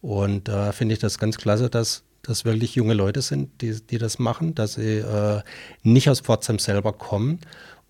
Und 0.00 0.48
da 0.48 0.70
äh, 0.70 0.72
finde 0.72 0.94
ich 0.94 0.98
das 0.98 1.18
ganz 1.18 1.36
klasse, 1.36 1.70
dass 1.70 2.02
das 2.22 2.44
wirklich 2.44 2.74
junge 2.74 2.94
Leute 2.94 3.22
sind, 3.22 3.60
die, 3.60 3.80
die 3.80 3.98
das 3.98 4.18
machen, 4.18 4.54
dass 4.56 4.74
sie 4.74 4.98
äh, 4.98 5.42
nicht 5.84 6.10
aus 6.10 6.20
Pforzheim 6.20 6.58
selber 6.58 6.92
kommen 6.92 7.38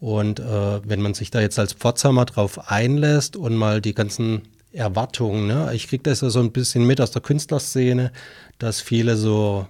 und 0.01 0.41
äh, 0.41 0.89
wenn 0.89 1.01
man 1.01 1.15
sich 1.15 1.31
da 1.31 1.41
jetzt 1.41 1.59
als 1.59 1.73
Pforzheimer 1.73 2.25
drauf 2.25 2.71
einlässt 2.71 3.37
und 3.37 3.57
mal 3.57 3.81
die 3.81 3.95
ganzen 3.95 4.43
Erwartungen, 4.73 5.47
ne? 5.47 5.71
ich 5.73 5.89
kriege 5.89 6.03
das 6.03 6.21
ja 6.21 6.31
so 6.31 6.41
ein 6.41 6.53
bisschen 6.53 6.87
mit 6.87 7.01
aus 7.01 7.13
der 7.13 7.23
Künstlerszene, 7.23 8.13
dass 8.59 8.81
viele 8.81 9.17
so 9.17 9.67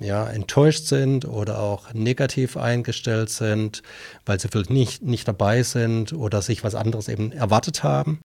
ja, 0.00 0.28
enttäuscht 0.28 0.86
sind 0.86 1.24
oder 1.24 1.60
auch 1.60 1.92
negativ 1.92 2.56
eingestellt 2.56 3.30
sind, 3.30 3.82
weil 4.26 4.38
sie 4.38 4.48
vielleicht 4.48 4.70
nicht, 4.70 5.02
nicht 5.02 5.26
dabei 5.26 5.62
sind 5.62 6.12
oder 6.12 6.40
sich 6.40 6.62
was 6.62 6.74
anderes 6.74 7.08
eben 7.08 7.32
erwartet 7.32 7.82
haben. 7.82 8.20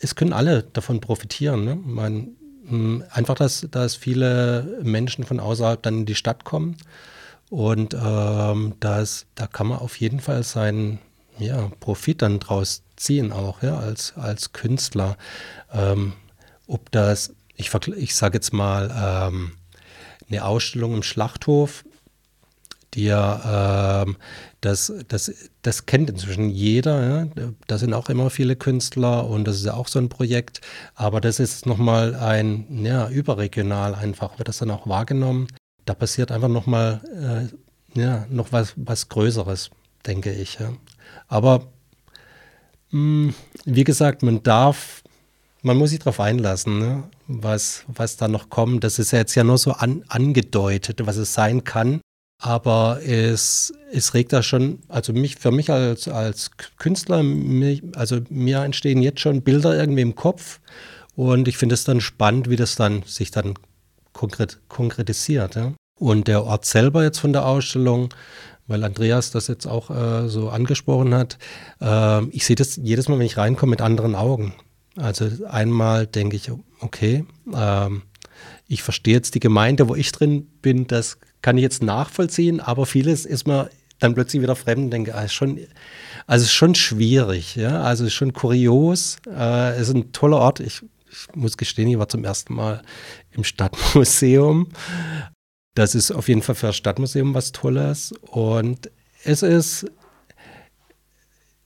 Es 0.00 0.16
können 0.16 0.32
alle 0.32 0.64
davon 0.64 1.00
profitieren. 1.00 1.64
Ne? 1.64 1.76
Man, 1.76 2.36
hm, 2.66 3.04
einfach, 3.10 3.36
dass, 3.36 3.66
dass 3.70 3.94
viele 3.94 4.80
Menschen 4.82 5.24
von 5.24 5.38
außerhalb 5.38 5.80
dann 5.82 5.98
in 5.98 6.06
die 6.06 6.16
Stadt 6.16 6.44
kommen 6.44 6.76
und 7.52 7.92
ähm, 7.92 8.76
das, 8.80 9.26
da 9.34 9.46
kann 9.46 9.66
man 9.66 9.78
auf 9.78 10.00
jeden 10.00 10.20
Fall 10.20 10.42
seinen 10.42 11.00
ja, 11.38 11.70
Profit 11.80 12.22
dann 12.22 12.40
draus 12.40 12.82
ziehen, 12.96 13.30
auch 13.30 13.62
ja, 13.62 13.76
als, 13.76 14.14
als 14.16 14.54
Künstler. 14.54 15.18
Ähm, 15.70 16.14
ob 16.66 16.90
das, 16.92 17.34
ich, 17.54 17.70
ich 17.94 18.14
sage 18.14 18.38
jetzt 18.38 18.54
mal, 18.54 18.90
ähm, 18.96 19.52
eine 20.30 20.46
Ausstellung 20.46 20.94
im 20.94 21.02
Schlachthof, 21.02 21.84
die 22.94 23.04
ja, 23.04 24.04
ähm, 24.04 24.16
das, 24.62 24.90
das, 25.08 25.30
das 25.60 25.84
kennt 25.84 26.08
inzwischen 26.08 26.48
jeder. 26.48 27.26
Ja? 27.36 27.52
Da 27.66 27.76
sind 27.76 27.92
auch 27.92 28.08
immer 28.08 28.30
viele 28.30 28.56
Künstler 28.56 29.28
und 29.28 29.44
das 29.44 29.56
ist 29.56 29.66
ja 29.66 29.74
auch 29.74 29.88
so 29.88 29.98
ein 29.98 30.08
Projekt. 30.08 30.62
Aber 30.94 31.20
das 31.20 31.38
ist 31.38 31.66
nochmal 31.66 32.14
ein, 32.14 32.82
ja, 32.82 33.10
überregional 33.10 33.94
einfach, 33.94 34.38
wird 34.38 34.48
das 34.48 34.56
dann 34.56 34.70
auch 34.70 34.86
wahrgenommen 34.86 35.48
da 35.84 35.94
passiert 35.94 36.32
einfach 36.32 36.48
nochmal 36.48 37.00
äh, 37.94 38.00
ja, 38.00 38.26
noch 38.30 38.52
was, 38.52 38.74
was 38.76 39.08
Größeres, 39.08 39.70
denke 40.06 40.32
ich. 40.32 40.58
Ja. 40.58 40.72
Aber 41.28 41.68
mh, 42.90 43.32
hm, 43.32 43.34
wie 43.64 43.84
gesagt, 43.84 44.22
man 44.22 44.42
darf, 44.42 45.02
man 45.62 45.76
muss 45.76 45.90
sich 45.90 45.98
darauf 46.00 46.20
einlassen, 46.20 46.78
ne? 46.78 47.04
was, 47.26 47.84
was 47.88 48.16
da 48.16 48.28
noch 48.28 48.50
kommt. 48.50 48.84
Das 48.84 48.98
ist 48.98 49.12
ja 49.12 49.18
jetzt 49.18 49.34
ja 49.34 49.44
nur 49.44 49.58
so 49.58 49.72
an, 49.72 50.04
angedeutet, 50.08 51.06
was 51.06 51.16
es 51.16 51.34
sein 51.34 51.64
kann. 51.64 52.00
aber 52.38 53.00
es, 53.06 53.72
es 53.92 54.14
regt 54.14 54.32
da 54.32 54.42
schon, 54.42 54.80
also 54.88 55.12
mich, 55.12 55.36
für 55.36 55.52
mich 55.52 55.70
als, 55.70 56.08
als 56.08 56.50
Künstler, 56.76 57.22
mich, 57.22 57.82
also 57.94 58.18
mir 58.30 58.62
entstehen 58.62 59.00
jetzt 59.00 59.20
schon 59.20 59.42
Bilder 59.42 59.78
irgendwie 59.78 60.02
im 60.02 60.16
Kopf 60.16 60.60
und 61.14 61.46
ich 61.46 61.56
finde 61.56 61.74
es 61.74 61.84
dann 61.84 62.00
spannend, 62.00 62.50
wie 62.50 62.56
das 62.56 62.74
dann 62.74 63.04
sich 63.04 63.30
dann 63.30 63.54
konkret, 64.22 64.60
konkretisiert. 64.68 65.56
Ja? 65.56 65.72
Und 65.98 66.28
der 66.28 66.44
Ort 66.44 66.64
selber 66.64 67.02
jetzt 67.02 67.18
von 67.18 67.32
der 67.32 67.44
Ausstellung, 67.44 68.14
weil 68.68 68.84
Andreas 68.84 69.32
das 69.32 69.48
jetzt 69.48 69.66
auch 69.66 69.90
äh, 69.90 70.28
so 70.28 70.48
angesprochen 70.48 71.12
hat, 71.12 71.38
äh, 71.80 72.24
ich 72.26 72.46
sehe 72.46 72.54
das 72.54 72.76
jedes 72.76 73.08
Mal, 73.08 73.18
wenn 73.18 73.26
ich 73.26 73.36
reinkomme, 73.36 73.70
mit 73.70 73.80
anderen 73.80 74.14
Augen. 74.14 74.54
Also 74.96 75.28
einmal 75.48 76.06
denke 76.06 76.36
ich, 76.36 76.52
okay, 76.78 77.24
äh, 77.52 77.88
ich 78.68 78.84
verstehe 78.84 79.14
jetzt 79.14 79.34
die 79.34 79.40
Gemeinde, 79.40 79.88
wo 79.88 79.96
ich 79.96 80.12
drin 80.12 80.46
bin, 80.62 80.86
das 80.86 81.18
kann 81.42 81.58
ich 81.58 81.62
jetzt 81.62 81.82
nachvollziehen, 81.82 82.60
aber 82.60 82.86
vieles 82.86 83.26
ist 83.26 83.48
mir 83.48 83.70
dann 83.98 84.14
plötzlich 84.14 84.40
wieder 84.40 84.54
fremd 84.54 84.84
und 84.84 84.90
denke, 84.90 85.16
ah, 85.16 85.26
schon, 85.26 85.58
also 86.28 86.44
ist 86.44 86.52
schon 86.52 86.76
schwierig, 86.76 87.56
ja, 87.56 87.82
also 87.82 88.04
ist 88.04 88.14
schon 88.14 88.32
kurios, 88.32 89.16
äh, 89.26 89.80
ist 89.80 89.90
ein 89.90 90.12
toller 90.12 90.38
Ort. 90.38 90.60
Ich, 90.60 90.82
ich 91.12 91.34
muss 91.34 91.56
gestehen, 91.56 91.88
ich 91.88 91.98
war 91.98 92.08
zum 92.08 92.24
ersten 92.24 92.54
Mal 92.54 92.82
im 93.30 93.44
Stadtmuseum. 93.44 94.68
Das 95.74 95.94
ist 95.94 96.10
auf 96.10 96.28
jeden 96.28 96.42
Fall 96.42 96.54
für 96.54 96.66
das 96.66 96.76
Stadtmuseum 96.76 97.34
was 97.34 97.52
Tolles 97.52 98.12
und 98.22 98.90
es 99.24 99.42
ist 99.42 99.86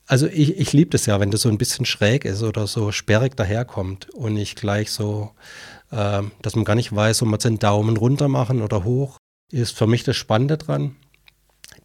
also 0.07 0.29
ich, 0.29 0.57
ich 0.59 0.73
liebe 0.73 0.91
das 0.91 1.07
ja, 1.07 1.19
wenn 1.19 1.33
das 1.33 1.43
so 1.43 1.49
ein 1.49 1.59
bisschen 1.59 1.85
schräg 1.85 2.25
ist 2.25 2.43
oder 2.43 2.67
so 2.67 2.93
sperrig 2.93 3.37
daherkommt 3.37 4.09
und 4.11 4.35
nicht 4.35 4.57
gleich 4.57 4.93
so, 4.93 5.33
äh, 5.91 6.23
dass 6.43 6.55
man 6.55 6.65
gar 6.65 6.77
nicht 6.77 6.95
weiß, 6.95 7.23
ob 7.23 7.29
man 7.29 7.41
den 7.41 7.59
Daumen 7.59 7.97
runter 7.97 8.29
machen 8.29 8.63
oder 8.63 8.85
hoch 8.85 9.19
ist 9.51 9.77
für 9.77 9.87
mich 9.87 10.05
das 10.05 10.17
Spannende 10.17 10.59
dran. 10.59 10.97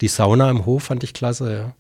Die 0.02 0.08
Sauna 0.08 0.50
im 0.50 0.66
Hof 0.66 0.84
fand 0.84 1.04
ich 1.04 1.14
klasse, 1.14 1.54
ja. 1.54 1.76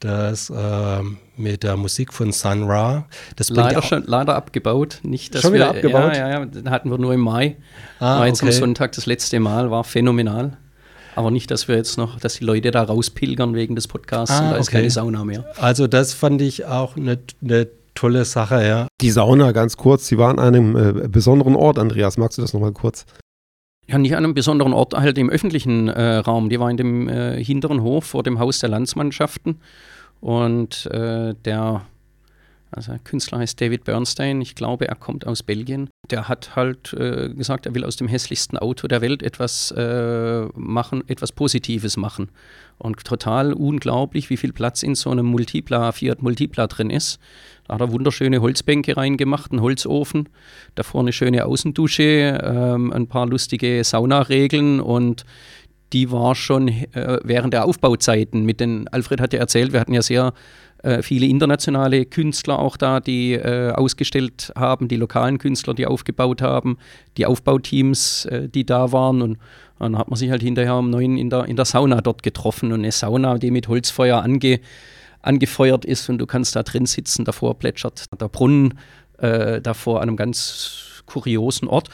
Das 0.00 0.50
äh, 0.50 1.00
mit 1.36 1.62
der 1.62 1.76
Musik 1.76 2.12
von 2.12 2.32
Sun 2.32 2.64
Ra. 2.64 3.06
Das 3.36 3.48
leider, 3.48 3.82
schon, 3.82 4.04
leider 4.06 4.34
abgebaut. 4.36 5.00
Nicht, 5.02 5.34
dass 5.34 5.42
schon 5.42 5.52
wieder 5.52 5.72
wir, 5.72 5.76
abgebaut? 5.76 6.14
Ja, 6.14 6.28
ja, 6.28 6.40
ja, 6.40 6.44
den 6.44 6.70
hatten 6.70 6.90
wir 6.90 6.98
nur 6.98 7.14
im 7.14 7.20
Mai. 7.20 7.56
Ah, 8.00 8.20
war 8.20 8.26
jetzt 8.26 8.42
okay. 8.42 8.52
am 8.52 8.58
Sonntag 8.58 8.92
das 8.92 9.06
letzte 9.06 9.40
Mal, 9.40 9.70
war 9.70 9.84
phänomenal. 9.84 10.58
Aber 11.16 11.30
nicht, 11.30 11.50
dass 11.50 11.68
wir 11.68 11.76
jetzt 11.76 11.96
noch, 11.96 12.18
dass 12.18 12.34
die 12.34 12.44
Leute 12.44 12.70
da 12.70 12.82
rauspilgern 12.82 13.54
wegen 13.54 13.76
des 13.76 13.88
Podcasts 13.88 14.34
Ah, 14.34 14.40
und 14.40 14.50
da 14.50 14.56
ist 14.56 14.68
okay. 14.68 14.78
keine 14.78 14.90
Sauna 14.90 15.24
mehr. 15.24 15.44
Also 15.58 15.86
das 15.86 16.12
fand 16.12 16.42
ich 16.42 16.66
auch 16.66 16.96
eine 16.96 17.18
ne 17.40 17.68
tolle 17.94 18.24
Sache, 18.24 18.66
ja. 18.66 18.88
Die 19.00 19.10
Sauna, 19.10 19.52
ganz 19.52 19.76
kurz, 19.76 20.08
sie 20.08 20.18
war 20.18 20.30
an 20.30 20.40
einem 20.40 20.76
äh, 20.76 21.08
besonderen 21.08 21.54
Ort. 21.54 21.78
Andreas, 21.78 22.18
magst 22.18 22.38
du 22.38 22.42
das 22.42 22.52
nochmal 22.52 22.72
kurz? 22.72 23.06
Ja, 23.86 23.98
nicht 23.98 24.16
an 24.16 24.24
einem 24.24 24.34
besonderen 24.34 24.72
Ort, 24.72 24.94
halt 24.94 25.18
im 25.18 25.28
öffentlichen 25.28 25.88
äh, 25.88 26.16
Raum. 26.16 26.48
Die 26.48 26.58
war 26.58 26.70
in 26.70 26.76
dem 26.76 27.08
äh, 27.08 27.42
hinteren 27.42 27.82
Hof 27.82 28.04
vor 28.04 28.22
dem 28.22 28.38
Haus 28.38 28.58
der 28.58 28.70
Landsmannschaften. 28.70 29.60
Und 30.20 30.86
äh, 30.86 31.34
der, 31.44 31.82
also 32.76 32.92
der 32.92 33.00
Künstler 33.00 33.38
heißt 33.38 33.60
David 33.60 33.84
Bernstein, 33.84 34.40
ich 34.40 34.54
glaube, 34.54 34.88
er 34.88 34.96
kommt 34.96 35.26
aus 35.26 35.42
Belgien. 35.42 35.88
Der 36.10 36.28
hat 36.28 36.56
halt 36.56 36.92
äh, 36.92 37.28
gesagt, 37.30 37.66
er 37.66 37.74
will 37.74 37.84
aus 37.84 37.96
dem 37.96 38.08
hässlichsten 38.08 38.58
Auto 38.58 38.88
der 38.88 39.00
Welt 39.00 39.22
etwas 39.22 39.70
äh, 39.72 40.46
machen, 40.54 41.04
etwas 41.06 41.32
Positives 41.32 41.96
machen. 41.96 42.30
Und 42.78 43.04
total 43.04 43.52
unglaublich, 43.52 44.30
wie 44.30 44.36
viel 44.36 44.52
Platz 44.52 44.82
in 44.82 44.96
so 44.96 45.10
einem 45.10 45.26
Multipla, 45.26 45.92
Fiat 45.92 46.22
Multipla 46.22 46.66
drin 46.66 46.90
ist. 46.90 47.20
Da 47.66 47.74
hat 47.74 47.80
er 47.80 47.92
wunderschöne 47.92 48.40
Holzbänke 48.40 48.96
reingemacht, 48.96 49.52
einen 49.52 49.62
Holzofen, 49.62 50.28
davor 50.74 51.00
eine 51.00 51.12
schöne 51.12 51.46
Außendusche, 51.46 52.40
ähm, 52.42 52.92
ein 52.92 53.06
paar 53.06 53.26
lustige 53.26 53.82
Saunaregeln 53.84 54.80
und 54.80 55.24
die 55.94 56.10
war 56.10 56.34
schon 56.34 56.68
äh, 56.68 57.20
während 57.22 57.54
der 57.54 57.64
Aufbauzeiten. 57.64 58.44
Mit 58.44 58.60
den, 58.60 58.88
Alfred 58.88 59.20
hat 59.20 59.32
ja 59.32 59.38
erzählt, 59.38 59.72
wir 59.72 59.80
hatten 59.80 59.94
ja 59.94 60.02
sehr 60.02 60.34
äh, 60.82 61.02
viele 61.02 61.26
internationale 61.26 62.04
Künstler 62.04 62.58
auch 62.58 62.76
da, 62.76 63.00
die 63.00 63.32
äh, 63.32 63.70
ausgestellt 63.70 64.52
haben, 64.56 64.88
die 64.88 64.96
lokalen 64.96 65.38
Künstler, 65.38 65.72
die 65.72 65.86
aufgebaut 65.86 66.42
haben, 66.42 66.76
die 67.16 67.26
Aufbauteams, 67.26 68.26
äh, 68.26 68.48
die 68.48 68.66
da 68.66 68.92
waren. 68.92 69.22
Und 69.22 69.38
dann 69.78 69.96
hat 69.96 70.08
man 70.08 70.18
sich 70.18 70.30
halt 70.30 70.42
hinterher 70.42 70.76
um 70.76 70.90
neun 70.90 71.16
in 71.16 71.30
der, 71.30 71.44
in 71.46 71.56
der 71.56 71.64
Sauna 71.64 72.00
dort 72.00 72.22
getroffen. 72.24 72.72
Und 72.72 72.80
eine 72.80 72.92
Sauna, 72.92 73.38
die 73.38 73.52
mit 73.52 73.68
Holzfeuer 73.68 74.20
ange, 74.20 74.60
angefeuert 75.22 75.84
ist 75.84 76.10
und 76.10 76.18
du 76.18 76.26
kannst 76.26 76.56
da 76.56 76.64
drin 76.64 76.86
sitzen, 76.86 77.24
davor 77.24 77.58
plätschert 77.58 78.06
der 78.20 78.28
Brunnen, 78.28 78.74
äh, 79.18 79.60
davor 79.60 80.02
an 80.02 80.08
einem 80.08 80.16
ganz 80.16 81.02
kuriosen 81.06 81.68
Ort. 81.68 81.88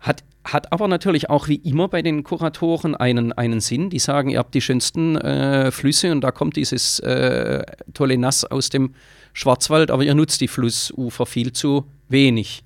Hat, 0.00 0.22
hat 0.44 0.72
aber 0.72 0.88
natürlich 0.88 1.28
auch 1.28 1.48
wie 1.48 1.56
immer 1.56 1.88
bei 1.88 2.02
den 2.02 2.22
Kuratoren 2.22 2.94
einen, 2.94 3.32
einen 3.32 3.60
Sinn. 3.60 3.90
Die 3.90 3.98
sagen, 3.98 4.30
ihr 4.30 4.38
habt 4.38 4.54
die 4.54 4.60
schönsten 4.60 5.16
äh, 5.16 5.70
Flüsse 5.70 6.12
und 6.12 6.22
da 6.22 6.30
kommt 6.30 6.56
dieses 6.56 7.00
äh, 7.00 7.64
tolle 7.94 8.16
Nass 8.18 8.44
aus 8.44 8.70
dem 8.70 8.94
Schwarzwald, 9.32 9.90
aber 9.90 10.04
ihr 10.04 10.14
nutzt 10.14 10.40
die 10.40 10.48
Flussufer 10.48 11.26
viel 11.26 11.52
zu 11.52 11.86
wenig. 12.08 12.62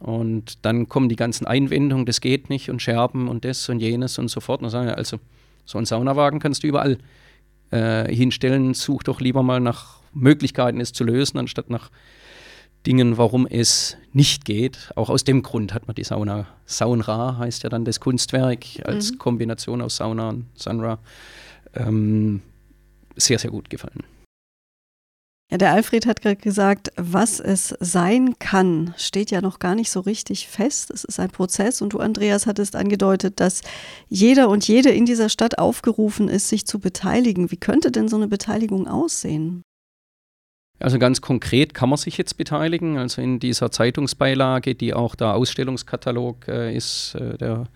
Und 0.00 0.64
dann 0.64 0.88
kommen 0.88 1.08
die 1.08 1.16
ganzen 1.16 1.46
Einwendungen, 1.46 2.06
das 2.06 2.20
geht 2.20 2.48
nicht 2.48 2.70
und 2.70 2.80
Scherben 2.80 3.28
und 3.28 3.44
das 3.44 3.68
und 3.68 3.80
jenes 3.80 4.18
und 4.18 4.28
so 4.28 4.40
fort. 4.40 4.62
Und 4.62 4.70
sagen 4.70 4.88
also 4.88 5.18
so 5.64 5.78
einen 5.78 5.86
Saunawagen 5.86 6.40
kannst 6.40 6.62
du 6.62 6.66
überall 6.66 6.98
äh, 7.70 8.12
hinstellen. 8.12 8.74
Such 8.74 9.02
doch 9.02 9.20
lieber 9.20 9.42
mal 9.42 9.60
nach 9.60 10.00
Möglichkeiten, 10.14 10.80
es 10.80 10.92
zu 10.92 11.04
lösen, 11.04 11.38
anstatt 11.38 11.70
nach 11.70 11.90
Dingen, 12.86 13.16
warum 13.16 13.46
es 13.46 13.96
nicht 14.12 14.44
geht. 14.44 14.90
Auch 14.96 15.10
aus 15.10 15.24
dem 15.24 15.42
Grund 15.42 15.72
hat 15.74 15.86
man 15.86 15.94
die 15.94 16.04
Sauna. 16.04 16.46
Saunra 16.66 17.38
heißt 17.38 17.62
ja 17.62 17.70
dann 17.70 17.84
das 17.84 18.00
Kunstwerk 18.00 18.64
als 18.84 19.18
Kombination 19.18 19.80
aus 19.80 19.96
Sauna 19.96 20.30
und 20.30 20.46
Sunra. 20.54 20.98
Ähm, 21.74 22.42
sehr, 23.16 23.38
sehr 23.38 23.50
gut 23.50 23.70
gefallen. 23.70 24.02
Ja, 25.50 25.58
der 25.58 25.72
Alfred 25.72 26.06
hat 26.06 26.22
gerade 26.22 26.36
gesagt, 26.36 26.92
was 26.96 27.38
es 27.38 27.74
sein 27.78 28.38
kann, 28.38 28.94
steht 28.96 29.30
ja 29.30 29.42
noch 29.42 29.58
gar 29.58 29.74
nicht 29.74 29.90
so 29.90 30.00
richtig 30.00 30.48
fest. 30.48 30.90
Es 30.90 31.04
ist 31.04 31.20
ein 31.20 31.28
Prozess 31.28 31.82
und 31.82 31.92
du, 31.92 31.98
Andreas, 31.98 32.46
hattest 32.46 32.74
angedeutet, 32.74 33.38
dass 33.38 33.60
jeder 34.08 34.48
und 34.48 34.66
jede 34.66 34.88
in 34.88 35.04
dieser 35.04 35.28
Stadt 35.28 35.58
aufgerufen 35.58 36.28
ist, 36.28 36.48
sich 36.48 36.66
zu 36.66 36.78
beteiligen. 36.78 37.50
Wie 37.50 37.58
könnte 37.58 37.90
denn 37.90 38.08
so 38.08 38.16
eine 38.16 38.28
Beteiligung 38.28 38.88
aussehen? 38.88 39.62
Also 40.82 40.98
ganz 40.98 41.20
konkret 41.20 41.74
kann 41.74 41.88
man 41.88 41.96
sich 41.96 42.18
jetzt 42.18 42.36
beteiligen. 42.36 42.98
Also 42.98 43.22
in 43.22 43.38
dieser 43.38 43.70
Zeitungsbeilage, 43.70 44.74
die 44.74 44.94
auch 44.94 45.14
der 45.14 45.34
Ausstellungskatalog 45.34 46.48
äh, 46.48 46.74
ist, 46.74 47.14
äh, 47.14 47.38
der, 47.38 47.68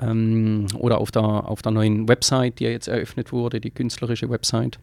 ähm, 0.00 0.66
oder 0.78 0.98
auf 0.98 1.10
der, 1.10 1.22
auf 1.22 1.62
der 1.62 1.72
neuen 1.72 2.08
Website, 2.08 2.60
die 2.60 2.64
ja 2.64 2.70
jetzt 2.70 2.88
eröffnet 2.88 3.32
wurde, 3.32 3.60
die 3.60 3.70
künstlerische 3.70 4.30
Website, 4.30 4.78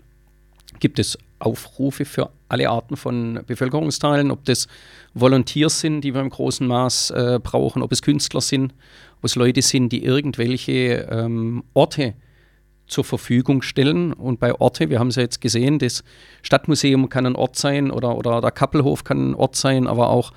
gibt 0.80 1.00
es 1.00 1.18
Aufrufe 1.40 2.06
für 2.06 2.30
alle 2.50 2.70
Arten 2.70 2.98
von 2.98 3.40
Bevölkerungsteilen, 3.48 4.32
ob 4.32 4.44
das 4.46 4.68
Volunteers 5.14 5.80
sind, 5.80 6.02
die 6.02 6.14
wir 6.14 6.22
im 6.22 6.30
großen 6.30 6.68
Maß 6.68 7.12
äh, 7.12 7.40
brauchen, 7.42 7.82
ob 7.82 7.92
es 7.92 8.02
Künstler 8.02 8.42
sind, 8.42 8.74
ob 9.18 9.26
es 9.26 9.36
Leute 9.36 9.62
sind, 9.62 9.90
die 9.90 10.04
irgendwelche 10.04 11.08
ähm, 11.10 11.64
Orte 11.74 12.16
zur 12.88 13.04
Verfügung 13.04 13.62
stellen. 13.62 14.14
Und 14.14 14.40
bei 14.40 14.54
Orte, 14.60 14.90
wir 14.90 15.00
haben 15.00 15.08
es 15.08 15.16
ja 15.16 15.24
jetzt 15.24 15.42
gesehen, 15.42 15.80
das 15.80 16.04
Stadtmuseum 16.42 17.10
kann 17.10 17.26
ein 17.26 17.36
Ort 17.36 17.56
sein 17.56 17.92
oder, 17.92 18.18
oder 18.18 18.42
der 18.42 18.52
Kappelhof 18.52 19.04
kann 19.04 19.32
ein 19.32 19.36
Ort 19.36 19.56
sein, 19.56 19.88
aber 19.88 20.10
auch 20.10 20.32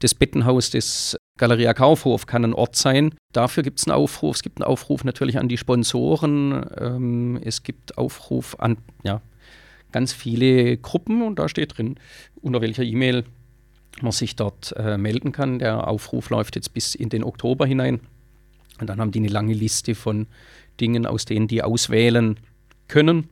das 0.00 0.14
Bettenhaus 0.14 0.70
des 0.70 1.16
Galeria 1.38 1.74
Kaufhof 1.74 2.26
kann 2.26 2.44
ein 2.44 2.54
Ort 2.54 2.76
sein. 2.76 3.14
Dafür 3.32 3.62
gibt 3.62 3.80
es 3.80 3.86
einen 3.86 3.96
Aufruf. 3.96 4.36
Es 4.36 4.42
gibt 4.42 4.58
einen 4.58 4.68
Aufruf 4.68 5.04
natürlich 5.04 5.38
an 5.38 5.48
die 5.48 5.56
Sponsoren. 5.56 6.64
Ähm, 6.78 7.40
es 7.42 7.62
gibt 7.62 7.98
Aufruf 7.98 8.56
an 8.58 8.76
ja, 9.02 9.20
ganz 9.90 10.12
viele 10.12 10.76
Gruppen 10.76 11.22
und 11.22 11.38
da 11.38 11.48
steht 11.48 11.78
drin, 11.78 11.96
unter 12.40 12.60
welcher 12.60 12.82
E-Mail 12.82 13.24
man 14.02 14.12
sich 14.12 14.36
dort 14.36 14.74
äh, 14.76 14.98
melden 14.98 15.32
kann. 15.32 15.58
Der 15.58 15.88
Aufruf 15.88 16.30
läuft 16.30 16.56
jetzt 16.56 16.74
bis 16.74 16.94
in 16.94 17.08
den 17.08 17.24
Oktober 17.24 17.66
hinein. 17.66 18.00
Und 18.80 18.88
dann 18.88 19.00
haben 19.00 19.12
die 19.12 19.20
eine 19.20 19.28
lange 19.28 19.54
Liste 19.54 19.94
von 19.94 20.26
Dingen, 20.80 21.06
aus 21.06 21.24
denen 21.24 21.48
die 21.48 21.62
auswählen 21.62 22.38
können. 22.88 23.28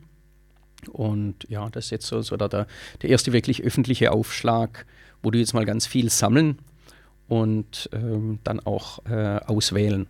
Und 0.91 1.47
ja, 1.49 1.69
das 1.71 1.87
ist 1.87 1.91
jetzt 1.91 2.07
so, 2.07 2.23
so 2.23 2.37
der, 2.37 2.49
der 2.49 3.11
erste 3.11 3.33
wirklich 3.33 3.63
öffentliche 3.63 4.13
Aufschlag, 4.13 4.87
wo 5.23 5.31
die 5.31 5.39
jetzt 5.39 5.55
mal 5.55 5.65
ganz 5.65 5.87
viel 5.87 6.11
sammeln 6.11 6.59
und 7.29 7.89
ähm, 7.93 8.41
dann 8.45 8.61
auch 8.61 9.05
äh, 9.07 9.39
auswählen. 9.47 10.09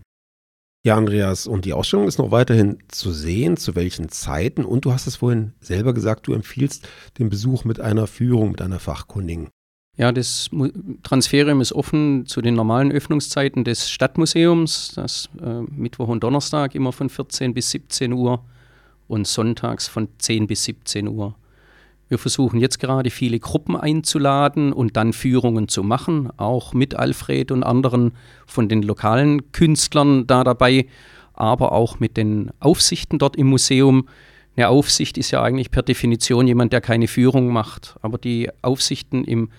Ja, 0.84 0.96
Andreas, 0.96 1.46
und 1.46 1.64
die 1.64 1.74
Ausstellung 1.74 2.08
ist 2.08 2.18
noch 2.18 2.32
weiterhin 2.32 2.78
zu 2.88 3.12
sehen, 3.12 3.56
zu 3.56 3.76
welchen 3.76 4.08
Zeiten. 4.08 4.64
Und 4.64 4.84
du 4.84 4.92
hast 4.92 5.06
es 5.06 5.16
vorhin 5.16 5.52
selber 5.60 5.94
gesagt, 5.94 6.26
du 6.26 6.32
empfiehlst 6.32 6.88
den 7.20 7.28
Besuch 7.28 7.64
mit 7.64 7.78
einer 7.78 8.08
Führung, 8.08 8.50
mit 8.50 8.62
einer 8.62 8.80
Fachkundigen. 8.80 9.48
Ja, 9.98 10.10
das 10.10 10.48
Transferium 11.02 11.60
ist 11.60 11.72
offen 11.72 12.24
zu 12.24 12.40
den 12.40 12.54
normalen 12.54 12.90
Öffnungszeiten 12.90 13.62
des 13.62 13.90
Stadtmuseums, 13.90 14.92
das 14.94 15.28
äh, 15.38 15.60
Mittwoch 15.70 16.08
und 16.08 16.24
Donnerstag 16.24 16.74
immer 16.74 16.92
von 16.92 17.10
14 17.10 17.52
bis 17.52 17.70
17 17.72 18.14
Uhr 18.14 18.42
und 19.06 19.26
sonntags 19.26 19.88
von 19.88 20.08
10 20.16 20.46
bis 20.46 20.64
17 20.64 21.08
Uhr. 21.08 21.34
Wir 22.08 22.18
versuchen 22.18 22.58
jetzt 22.58 22.78
gerade 22.78 23.10
viele 23.10 23.38
Gruppen 23.38 23.76
einzuladen 23.76 24.72
und 24.72 24.96
dann 24.96 25.12
Führungen 25.12 25.68
zu 25.68 25.82
machen, 25.82 26.30
auch 26.38 26.72
mit 26.72 26.94
Alfred 26.94 27.50
und 27.52 27.62
anderen 27.62 28.12
von 28.46 28.70
den 28.70 28.82
lokalen 28.82 29.52
Künstlern 29.52 30.26
da 30.26 30.42
dabei, 30.42 30.86
aber 31.34 31.72
auch 31.72 32.00
mit 32.00 32.16
den 32.16 32.50
Aufsichten 32.60 33.18
dort 33.18 33.36
im 33.36 33.48
Museum. 33.48 34.08
Eine 34.56 34.68
Aufsicht 34.68 35.18
ist 35.18 35.30
ja 35.32 35.42
eigentlich 35.42 35.70
per 35.70 35.82
Definition 35.82 36.46
jemand, 36.46 36.72
der 36.72 36.80
keine 36.80 37.08
Führung 37.08 37.48
macht. 37.52 37.96
Aber 38.02 38.18
die 38.18 38.50
Aufsichten 38.60 39.24
im 39.24 39.50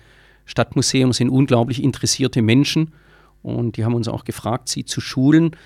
Stadtmuseum 0.46 1.12
sind 1.12 1.30
unglaublich 1.30 1.82
interessierte 1.82 2.42
Menschen 2.42 2.92
und 3.42 3.76
die 3.76 3.84
haben 3.84 3.94
uns 3.94 4.08
auch 4.08 4.24
gefragt, 4.24 4.68
sie 4.68 4.84
zu 4.84 5.00
schulen. 5.00 5.56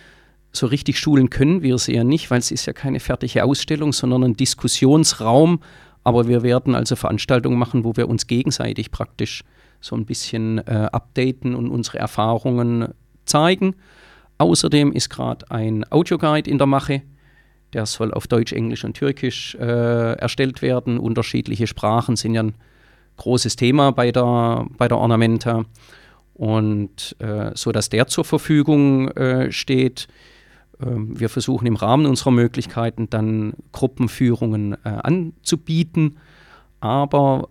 So 0.52 0.66
richtig 0.66 0.98
schulen 0.98 1.30
können 1.30 1.62
wir 1.62 1.78
sie 1.78 1.94
ja 1.94 2.04
nicht, 2.04 2.30
weil 2.30 2.38
es 2.38 2.50
ist 2.50 2.66
ja 2.66 2.72
keine 2.72 3.00
fertige 3.00 3.44
Ausstellung, 3.44 3.92
sondern 3.92 4.24
ein 4.24 4.34
Diskussionsraum. 4.34 5.60
Aber 6.04 6.26
wir 6.26 6.42
werden 6.42 6.74
also 6.74 6.96
Veranstaltungen 6.96 7.58
machen, 7.58 7.84
wo 7.84 7.96
wir 7.96 8.08
uns 8.08 8.26
gegenseitig 8.26 8.90
praktisch 8.90 9.44
so 9.80 9.94
ein 9.94 10.06
bisschen 10.06 10.58
äh, 10.58 10.88
updaten 10.90 11.54
und 11.54 11.70
unsere 11.70 11.98
Erfahrungen 11.98 12.94
zeigen. 13.26 13.76
Außerdem 14.38 14.92
ist 14.92 15.10
gerade 15.10 15.50
ein 15.50 15.84
Audioguide 15.90 16.50
in 16.50 16.58
der 16.58 16.66
Mache. 16.66 17.02
Der 17.74 17.86
soll 17.86 18.12
auf 18.14 18.26
Deutsch, 18.26 18.52
Englisch 18.52 18.84
und 18.84 18.94
Türkisch 18.94 19.54
äh, 19.56 20.14
erstellt 20.14 20.62
werden. 20.62 20.98
Unterschiedliche 20.98 21.66
Sprachen 21.66 22.16
sind 22.16 22.34
ja 22.34 22.42
ein 22.42 22.54
großes 23.18 23.56
Thema 23.56 23.92
bei 23.92 24.10
der, 24.10 24.66
bei 24.78 24.88
der 24.88 24.98
Ornamenta. 24.98 25.64
Und 26.34 27.16
äh, 27.18 27.50
so 27.54 27.72
dass 27.72 27.88
der 27.88 28.06
zur 28.06 28.24
Verfügung 28.24 29.08
äh, 29.08 29.52
steht. 29.52 30.08
Ähm, 30.80 31.18
wir 31.18 31.28
versuchen 31.28 31.66
im 31.66 31.76
Rahmen 31.76 32.06
unserer 32.06 32.30
Möglichkeiten 32.30 33.10
dann 33.10 33.54
Gruppenführungen 33.72 34.74
äh, 34.84 34.88
anzubieten. 34.88 36.18
Aber 36.80 37.48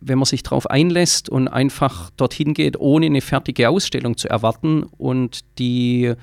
wenn 0.00 0.18
man 0.18 0.24
sich 0.24 0.42
darauf 0.42 0.68
einlässt 0.68 1.28
und 1.28 1.48
einfach 1.48 2.10
dorthin 2.16 2.54
geht, 2.54 2.78
ohne 2.78 3.06
eine 3.06 3.20
fertige 3.20 3.68
Ausstellung 3.68 4.16
zu 4.16 4.28
erwarten 4.28 4.82
und 4.82 5.40
die 5.58 6.14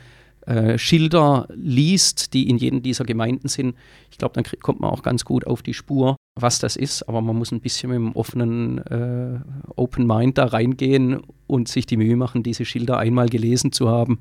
äh, 0.46 0.78
Schilder 0.78 1.48
liest, 1.54 2.34
die 2.34 2.50
in 2.50 2.58
jedem 2.58 2.82
dieser 2.82 3.06
Gemeinden 3.06 3.48
sind, 3.48 3.76
ich 4.12 4.18
glaube, 4.18 4.34
dann 4.34 4.44
kommt 4.62 4.80
man 4.80 4.90
auch 4.90 5.04
ganz 5.04 5.24
gut 5.24 5.48
auf 5.48 5.62
die 5.62 5.74
Spur, 5.74 6.16
was 6.42 6.60
das 6.60 6.76
ist. 6.76 7.08
Aber 7.08 7.22
man 7.22 7.38
muss 7.38 7.52
ein 7.52 7.62
bisschen 7.62 7.90
mit 7.90 7.98
einem 7.98 8.12
offenen 8.14 8.78
äh, 8.80 9.40
Open 9.76 10.06
Mind 10.08 10.38
da 10.38 10.46
reingehen 10.46 11.22
und 11.48 11.68
sich 11.68 11.86
die 11.86 11.98
Mühe 11.98 12.16
machen, 12.16 12.44
diese 12.44 12.66
Schilder 12.66 12.98
einmal 12.98 13.30
gelesen 13.30 13.72
zu 13.72 13.90
haben 13.90 14.20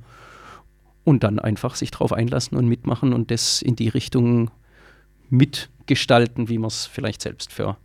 und 1.04 1.24
dann 1.24 1.38
einfach 1.38 1.74
sich 1.74 1.90
darauf 1.90 2.12
einlassen 2.12 2.56
und 2.56 2.68
mitmachen 2.68 3.12
und 3.12 3.30
das 3.30 3.62
in 3.62 3.76
die 3.76 3.88
Richtung 3.88 4.50
mitgestalten, 5.30 6.48
wie 6.48 6.58
man 6.58 6.68
es 6.68 6.86
vielleicht 6.86 7.22
selbst 7.22 7.52
für 7.52 7.76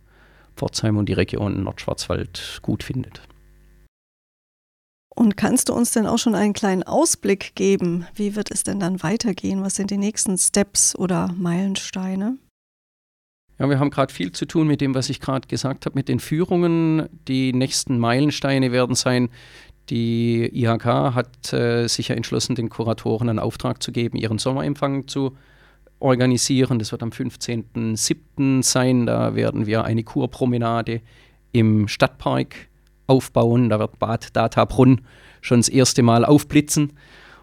Pforzheim 0.56 0.96
und 0.96 1.08
die 1.08 1.14
Region 1.14 1.62
Nordschwarzwald 1.62 2.60
gut 2.62 2.82
findet. 2.82 3.22
Und 5.14 5.36
kannst 5.36 5.68
du 5.68 5.74
uns 5.74 5.92
denn 5.92 6.06
auch 6.06 6.18
schon 6.18 6.34
einen 6.34 6.52
kleinen 6.52 6.82
Ausblick 6.82 7.54
geben? 7.54 8.06
Wie 8.14 8.34
wird 8.34 8.50
es 8.50 8.64
denn 8.64 8.80
dann 8.80 9.02
weitergehen? 9.02 9.62
Was 9.62 9.76
sind 9.76 9.90
die 9.90 9.96
nächsten 9.96 10.36
Steps 10.36 10.96
oder 10.96 11.32
Meilensteine? 11.38 12.36
Ja, 13.58 13.70
wir 13.70 13.78
haben 13.78 13.90
gerade 13.90 14.12
viel 14.12 14.32
zu 14.32 14.46
tun 14.46 14.66
mit 14.66 14.80
dem, 14.80 14.94
was 14.94 15.10
ich 15.10 15.20
gerade 15.20 15.46
gesagt 15.46 15.86
habe, 15.86 15.96
mit 15.96 16.08
den 16.08 16.18
Führungen. 16.18 17.08
Die 17.28 17.52
nächsten 17.52 17.98
Meilensteine 17.98 18.72
werden 18.72 18.96
sein, 18.96 19.28
die 19.90 20.50
IHK 20.52 20.84
hat 21.14 21.52
äh, 21.52 21.86
sich 21.86 22.08
ja 22.08 22.16
entschlossen, 22.16 22.54
den 22.54 22.68
Kuratoren 22.68 23.28
einen 23.28 23.38
Auftrag 23.38 23.82
zu 23.82 23.92
geben, 23.92 24.16
ihren 24.16 24.38
Sommerempfang 24.38 25.06
zu 25.06 25.36
organisieren. 26.00 26.78
Das 26.78 26.90
wird 26.90 27.02
am 27.02 27.10
15.07. 27.10 28.62
sein. 28.62 29.06
Da 29.06 29.34
werden 29.34 29.66
wir 29.66 29.84
eine 29.84 30.02
Kurpromenade 30.02 31.00
im 31.52 31.86
Stadtpark 31.86 32.54
aufbauen. 33.06 33.68
Da 33.68 33.78
wird 33.78 33.98
Bad 33.98 34.34
Databrunn 34.34 35.02
schon 35.40 35.60
das 35.60 35.68
erste 35.68 36.02
Mal 36.02 36.24
aufblitzen. 36.24 36.94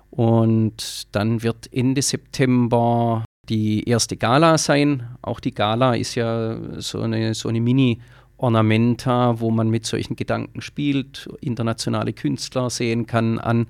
Und 0.10 1.08
dann 1.16 1.42
wird 1.44 1.72
Ende 1.72 2.02
September 2.02 3.24
die 3.52 3.88
erste 3.88 4.16
Gala 4.16 4.58
sein. 4.58 5.04
Auch 5.22 5.42
die 5.42 5.54
Gala 5.54 5.96
ist 5.96 6.16
ja 6.16 6.58
so 6.80 7.02
eine, 7.02 7.34
so 7.34 7.50
eine 7.50 7.60
Mini-Ornamenta, 7.60 9.40
wo 9.42 9.52
man 9.52 9.70
mit 9.70 9.86
solchen 9.86 10.16
Gedanken 10.16 10.62
spielt, 10.62 11.30
internationale 11.42 12.14
Künstler 12.14 12.70
sehen 12.70 13.06
kann 13.06 13.40
an 13.40 13.68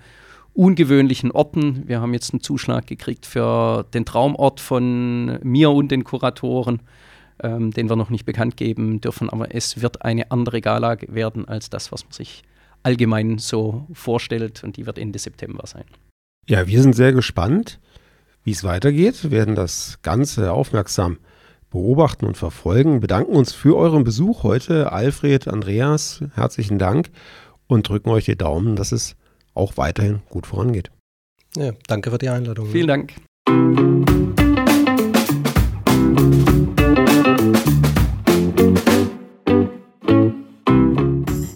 ungewöhnlichen 0.54 1.32
Orten. 1.32 1.88
Wir 1.88 2.00
haben 2.00 2.14
jetzt 2.14 2.32
einen 2.32 2.42
Zuschlag 2.42 2.86
gekriegt 2.86 3.26
für 3.26 3.86
den 3.94 4.06
Traumort 4.06 4.60
von 4.60 5.40
mir 5.44 5.72
und 5.72 5.90
den 5.90 6.04
Kuratoren, 6.04 6.82
ähm, 7.42 7.72
den 7.72 7.90
wir 7.90 7.96
noch 7.96 8.12
nicht 8.12 8.26
bekannt 8.26 8.58
geben 8.58 9.02
dürfen. 9.02 9.32
Aber 9.32 9.56
es 9.56 9.82
wird 9.82 10.04
eine 10.04 10.30
andere 10.30 10.62
Gala 10.62 10.98
werden 11.08 11.48
als 11.48 11.72
das, 11.72 11.92
was 11.92 12.04
man 12.04 12.12
sich 12.12 12.44
allgemein 12.84 13.40
so 13.40 13.88
vorstellt. 13.94 14.64
Und 14.64 14.78
die 14.78 14.86
wird 14.86 15.00
Ende 15.00 15.18
September 15.18 15.66
sein. 15.66 15.86
Ja, 16.48 16.68
wir 16.68 16.82
sind 16.82 16.94
sehr 16.94 17.14
gespannt, 17.14 17.80
wie 18.44 18.52
es 18.52 18.64
weitergeht. 18.64 19.24
Wir 19.24 19.32
werden 19.32 19.56
das 19.56 20.00
Ganze 20.02 20.52
aufmerksam 20.52 21.18
beobachten 21.70 22.26
und 22.26 22.38
verfolgen. 22.38 23.00
Bedanken 23.00 23.36
uns 23.36 23.54
für 23.54 23.78
euren 23.78 24.04
Besuch 24.04 24.44
heute. 24.44 24.92
Alfred, 24.92 25.48
Andreas, 25.48 26.24
herzlichen 26.36 26.78
Dank 26.78 27.10
und 27.68 27.88
drücken 27.88 28.10
euch 28.10 28.26
die 28.26 28.38
Daumen, 28.38 28.76
dass 28.76 28.92
es 28.92 29.16
auch 29.54 29.78
weiterhin 29.78 30.22
gut 30.30 30.48
vorangeht. 30.48 30.92
Ja, 31.56 31.72
danke 31.88 32.12
für 32.12 32.18
die 32.18 32.30
Einladung. 32.30 32.68
Vielen 32.68 32.88
Dank. 32.88 33.14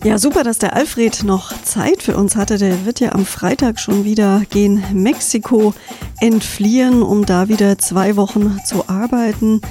Ja, 0.06 0.20
super, 0.20 0.44
dass 0.44 0.60
der 0.60 0.76
Alfred 0.76 1.24
noch 1.24 1.52
Zeit 1.64 2.04
für 2.04 2.16
uns 2.16 2.36
hatte. 2.36 2.60
Der 2.60 2.86
wird 2.86 3.00
ja 3.00 3.14
am 3.14 3.26
Freitag 3.26 3.80
schon 3.80 4.04
wieder 4.04 4.44
gehen 4.52 4.84
Mexiko 4.94 5.74
entfliehen, 6.22 7.02
um 7.02 7.26
da 7.26 7.48
wieder 7.50 7.80
zwei 7.80 8.16
Wochen 8.16 8.60
zu 8.64 8.88
arbeiten 8.88 9.62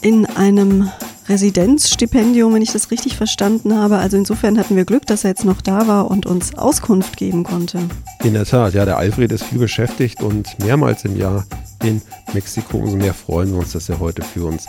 in 0.00 0.26
einem 0.26 0.90
Residenzstipendium, 1.28 2.52
wenn 2.52 2.60
ich 2.62 2.72
das 2.72 2.90
richtig 2.90 3.16
verstanden 3.16 3.76
habe. 3.76 3.98
Also 3.98 4.16
insofern 4.16 4.58
hatten 4.58 4.74
wir 4.74 4.84
Glück, 4.84 5.06
dass 5.06 5.22
er 5.22 5.30
jetzt 5.30 5.44
noch 5.44 5.62
da 5.62 5.86
war 5.86 6.10
und 6.10 6.26
uns 6.26 6.58
Auskunft 6.58 7.16
geben 7.16 7.44
konnte. 7.44 7.78
In 8.24 8.34
der 8.34 8.46
Tat, 8.46 8.74
ja, 8.74 8.84
der 8.84 8.98
Alfred 8.98 9.30
ist 9.30 9.44
viel 9.44 9.60
beschäftigt 9.60 10.24
und 10.24 10.58
mehrmals 10.58 11.04
im 11.04 11.16
Jahr 11.16 11.46
in 11.84 12.02
Mexiko. 12.32 12.78
Umso 12.78 12.96
mehr 12.96 13.14
freuen 13.14 13.52
wir 13.52 13.60
uns, 13.60 13.70
dass 13.70 13.88
er 13.88 14.00
heute 14.00 14.22
für 14.22 14.46
uns 14.46 14.66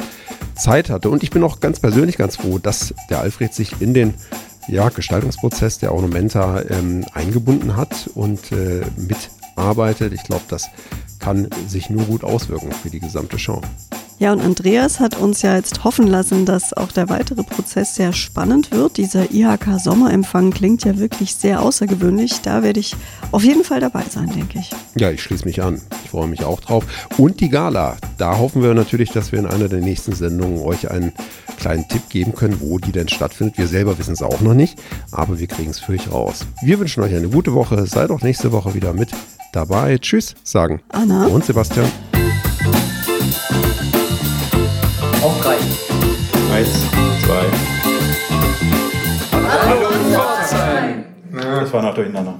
Zeit 0.55 0.91
hatte. 0.91 1.09
Und 1.09 1.23
ich 1.23 1.31
bin 1.31 1.43
auch 1.43 1.61
ganz 1.61 1.79
persönlich 1.79 2.15
ganz 2.15 2.35
froh, 2.35 2.59
dass 2.59 2.93
der 3.09 3.21
Alfred 3.21 3.55
sich 3.55 3.81
in 3.81 3.95
den 3.95 4.13
ja, 4.67 4.89
Gestaltungsprozess 4.89 5.79
der 5.79 5.93
Ornamenta 5.93 6.61
ähm, 6.69 7.05
eingebunden 7.13 7.75
hat 7.75 8.09
und 8.15 8.51
äh, 8.51 8.81
mitarbeitet. 8.97 10.13
Ich 10.13 10.23
glaube, 10.23 10.43
das 10.47 10.69
kann 11.19 11.49
sich 11.67 11.89
nur 11.89 12.05
gut 12.05 12.23
auswirken 12.23 12.71
für 12.71 12.89
die 12.89 12.99
gesamte 12.99 13.39
Show. 13.39 13.61
Ja, 14.17 14.31
und 14.31 14.39
Andreas 14.39 15.01
hat 15.01 15.17
uns 15.17 15.41
ja 15.41 15.57
jetzt 15.57 15.83
hoffen 15.83 16.07
lassen, 16.07 16.45
dass 16.45 16.71
auch 16.71 16.91
der 16.93 17.09
weitere 17.09 17.43
Prozess 17.43 17.95
sehr 17.95 18.13
spannend 18.13 18.71
wird. 18.71 18.95
Dieser 18.95 19.31
IHK-Sommerempfang 19.31 20.51
klingt 20.51 20.85
ja 20.85 20.97
wirklich 20.97 21.35
sehr 21.35 21.61
außergewöhnlich. 21.61 22.39
Da 22.41 22.63
werde 22.63 22.79
ich 22.79 22.95
auf 23.31 23.43
jeden 23.43 23.65
Fall 23.65 23.81
dabei 23.81 24.03
sein, 24.09 24.31
denke 24.33 24.59
ich. 24.59 24.71
Ja, 24.95 25.11
ich 25.11 25.21
schließe 25.21 25.43
mich 25.43 25.61
an. 25.61 25.81
Ich 26.05 26.11
freue 26.11 26.27
mich 26.27 26.45
auch 26.45 26.61
drauf. 26.61 26.85
Und 27.17 27.41
die 27.41 27.49
Gala. 27.49 27.97
Da 28.17 28.37
hoffen 28.37 28.63
wir 28.63 28.73
natürlich, 28.73 29.11
dass 29.11 29.33
wir 29.33 29.39
in 29.39 29.47
einer 29.47 29.67
der 29.67 29.81
nächsten 29.81 30.13
Sendungen 30.13 30.59
euch 30.59 30.89
einen 30.89 31.11
kleinen 31.57 31.85
Tipp 31.89 32.07
geben 32.09 32.33
können, 32.33 32.61
wo 32.61 32.79
die 32.79 32.93
denn 32.93 33.09
stattfindet. 33.09 33.57
Wir 33.57 33.67
selber 33.67 33.97
wissen 33.97 34.13
es 34.13 34.21
auch 34.21 34.39
noch 34.39 34.53
nicht, 34.53 34.81
aber 35.11 35.39
wir 35.39 35.47
kriegen 35.47 35.71
es 35.71 35.79
für 35.79 35.91
euch 35.91 36.09
raus. 36.09 36.45
Wir 36.63 36.79
wünschen 36.79 37.03
euch 37.03 37.13
eine 37.13 37.27
gute 37.27 37.53
Woche. 37.53 37.85
Seid 37.85 38.11
auch 38.11 38.21
nächste 38.21 38.53
Woche 38.53 38.73
wieder 38.73 38.93
mit 38.93 39.09
dabei. 39.51 39.97
Tschüss, 39.97 40.35
sagen 40.43 40.81
Anna 40.89 41.25
und 41.27 41.43
Sebastian. 41.43 41.91
Eins, 46.55 46.89
zwei. 47.25 47.45
Hallo, 49.33 49.89
Pforzheim. 50.09 51.03
Das 51.33 51.73
war 51.73 51.81
noch 51.81 51.93
durcheinander. 51.93 52.39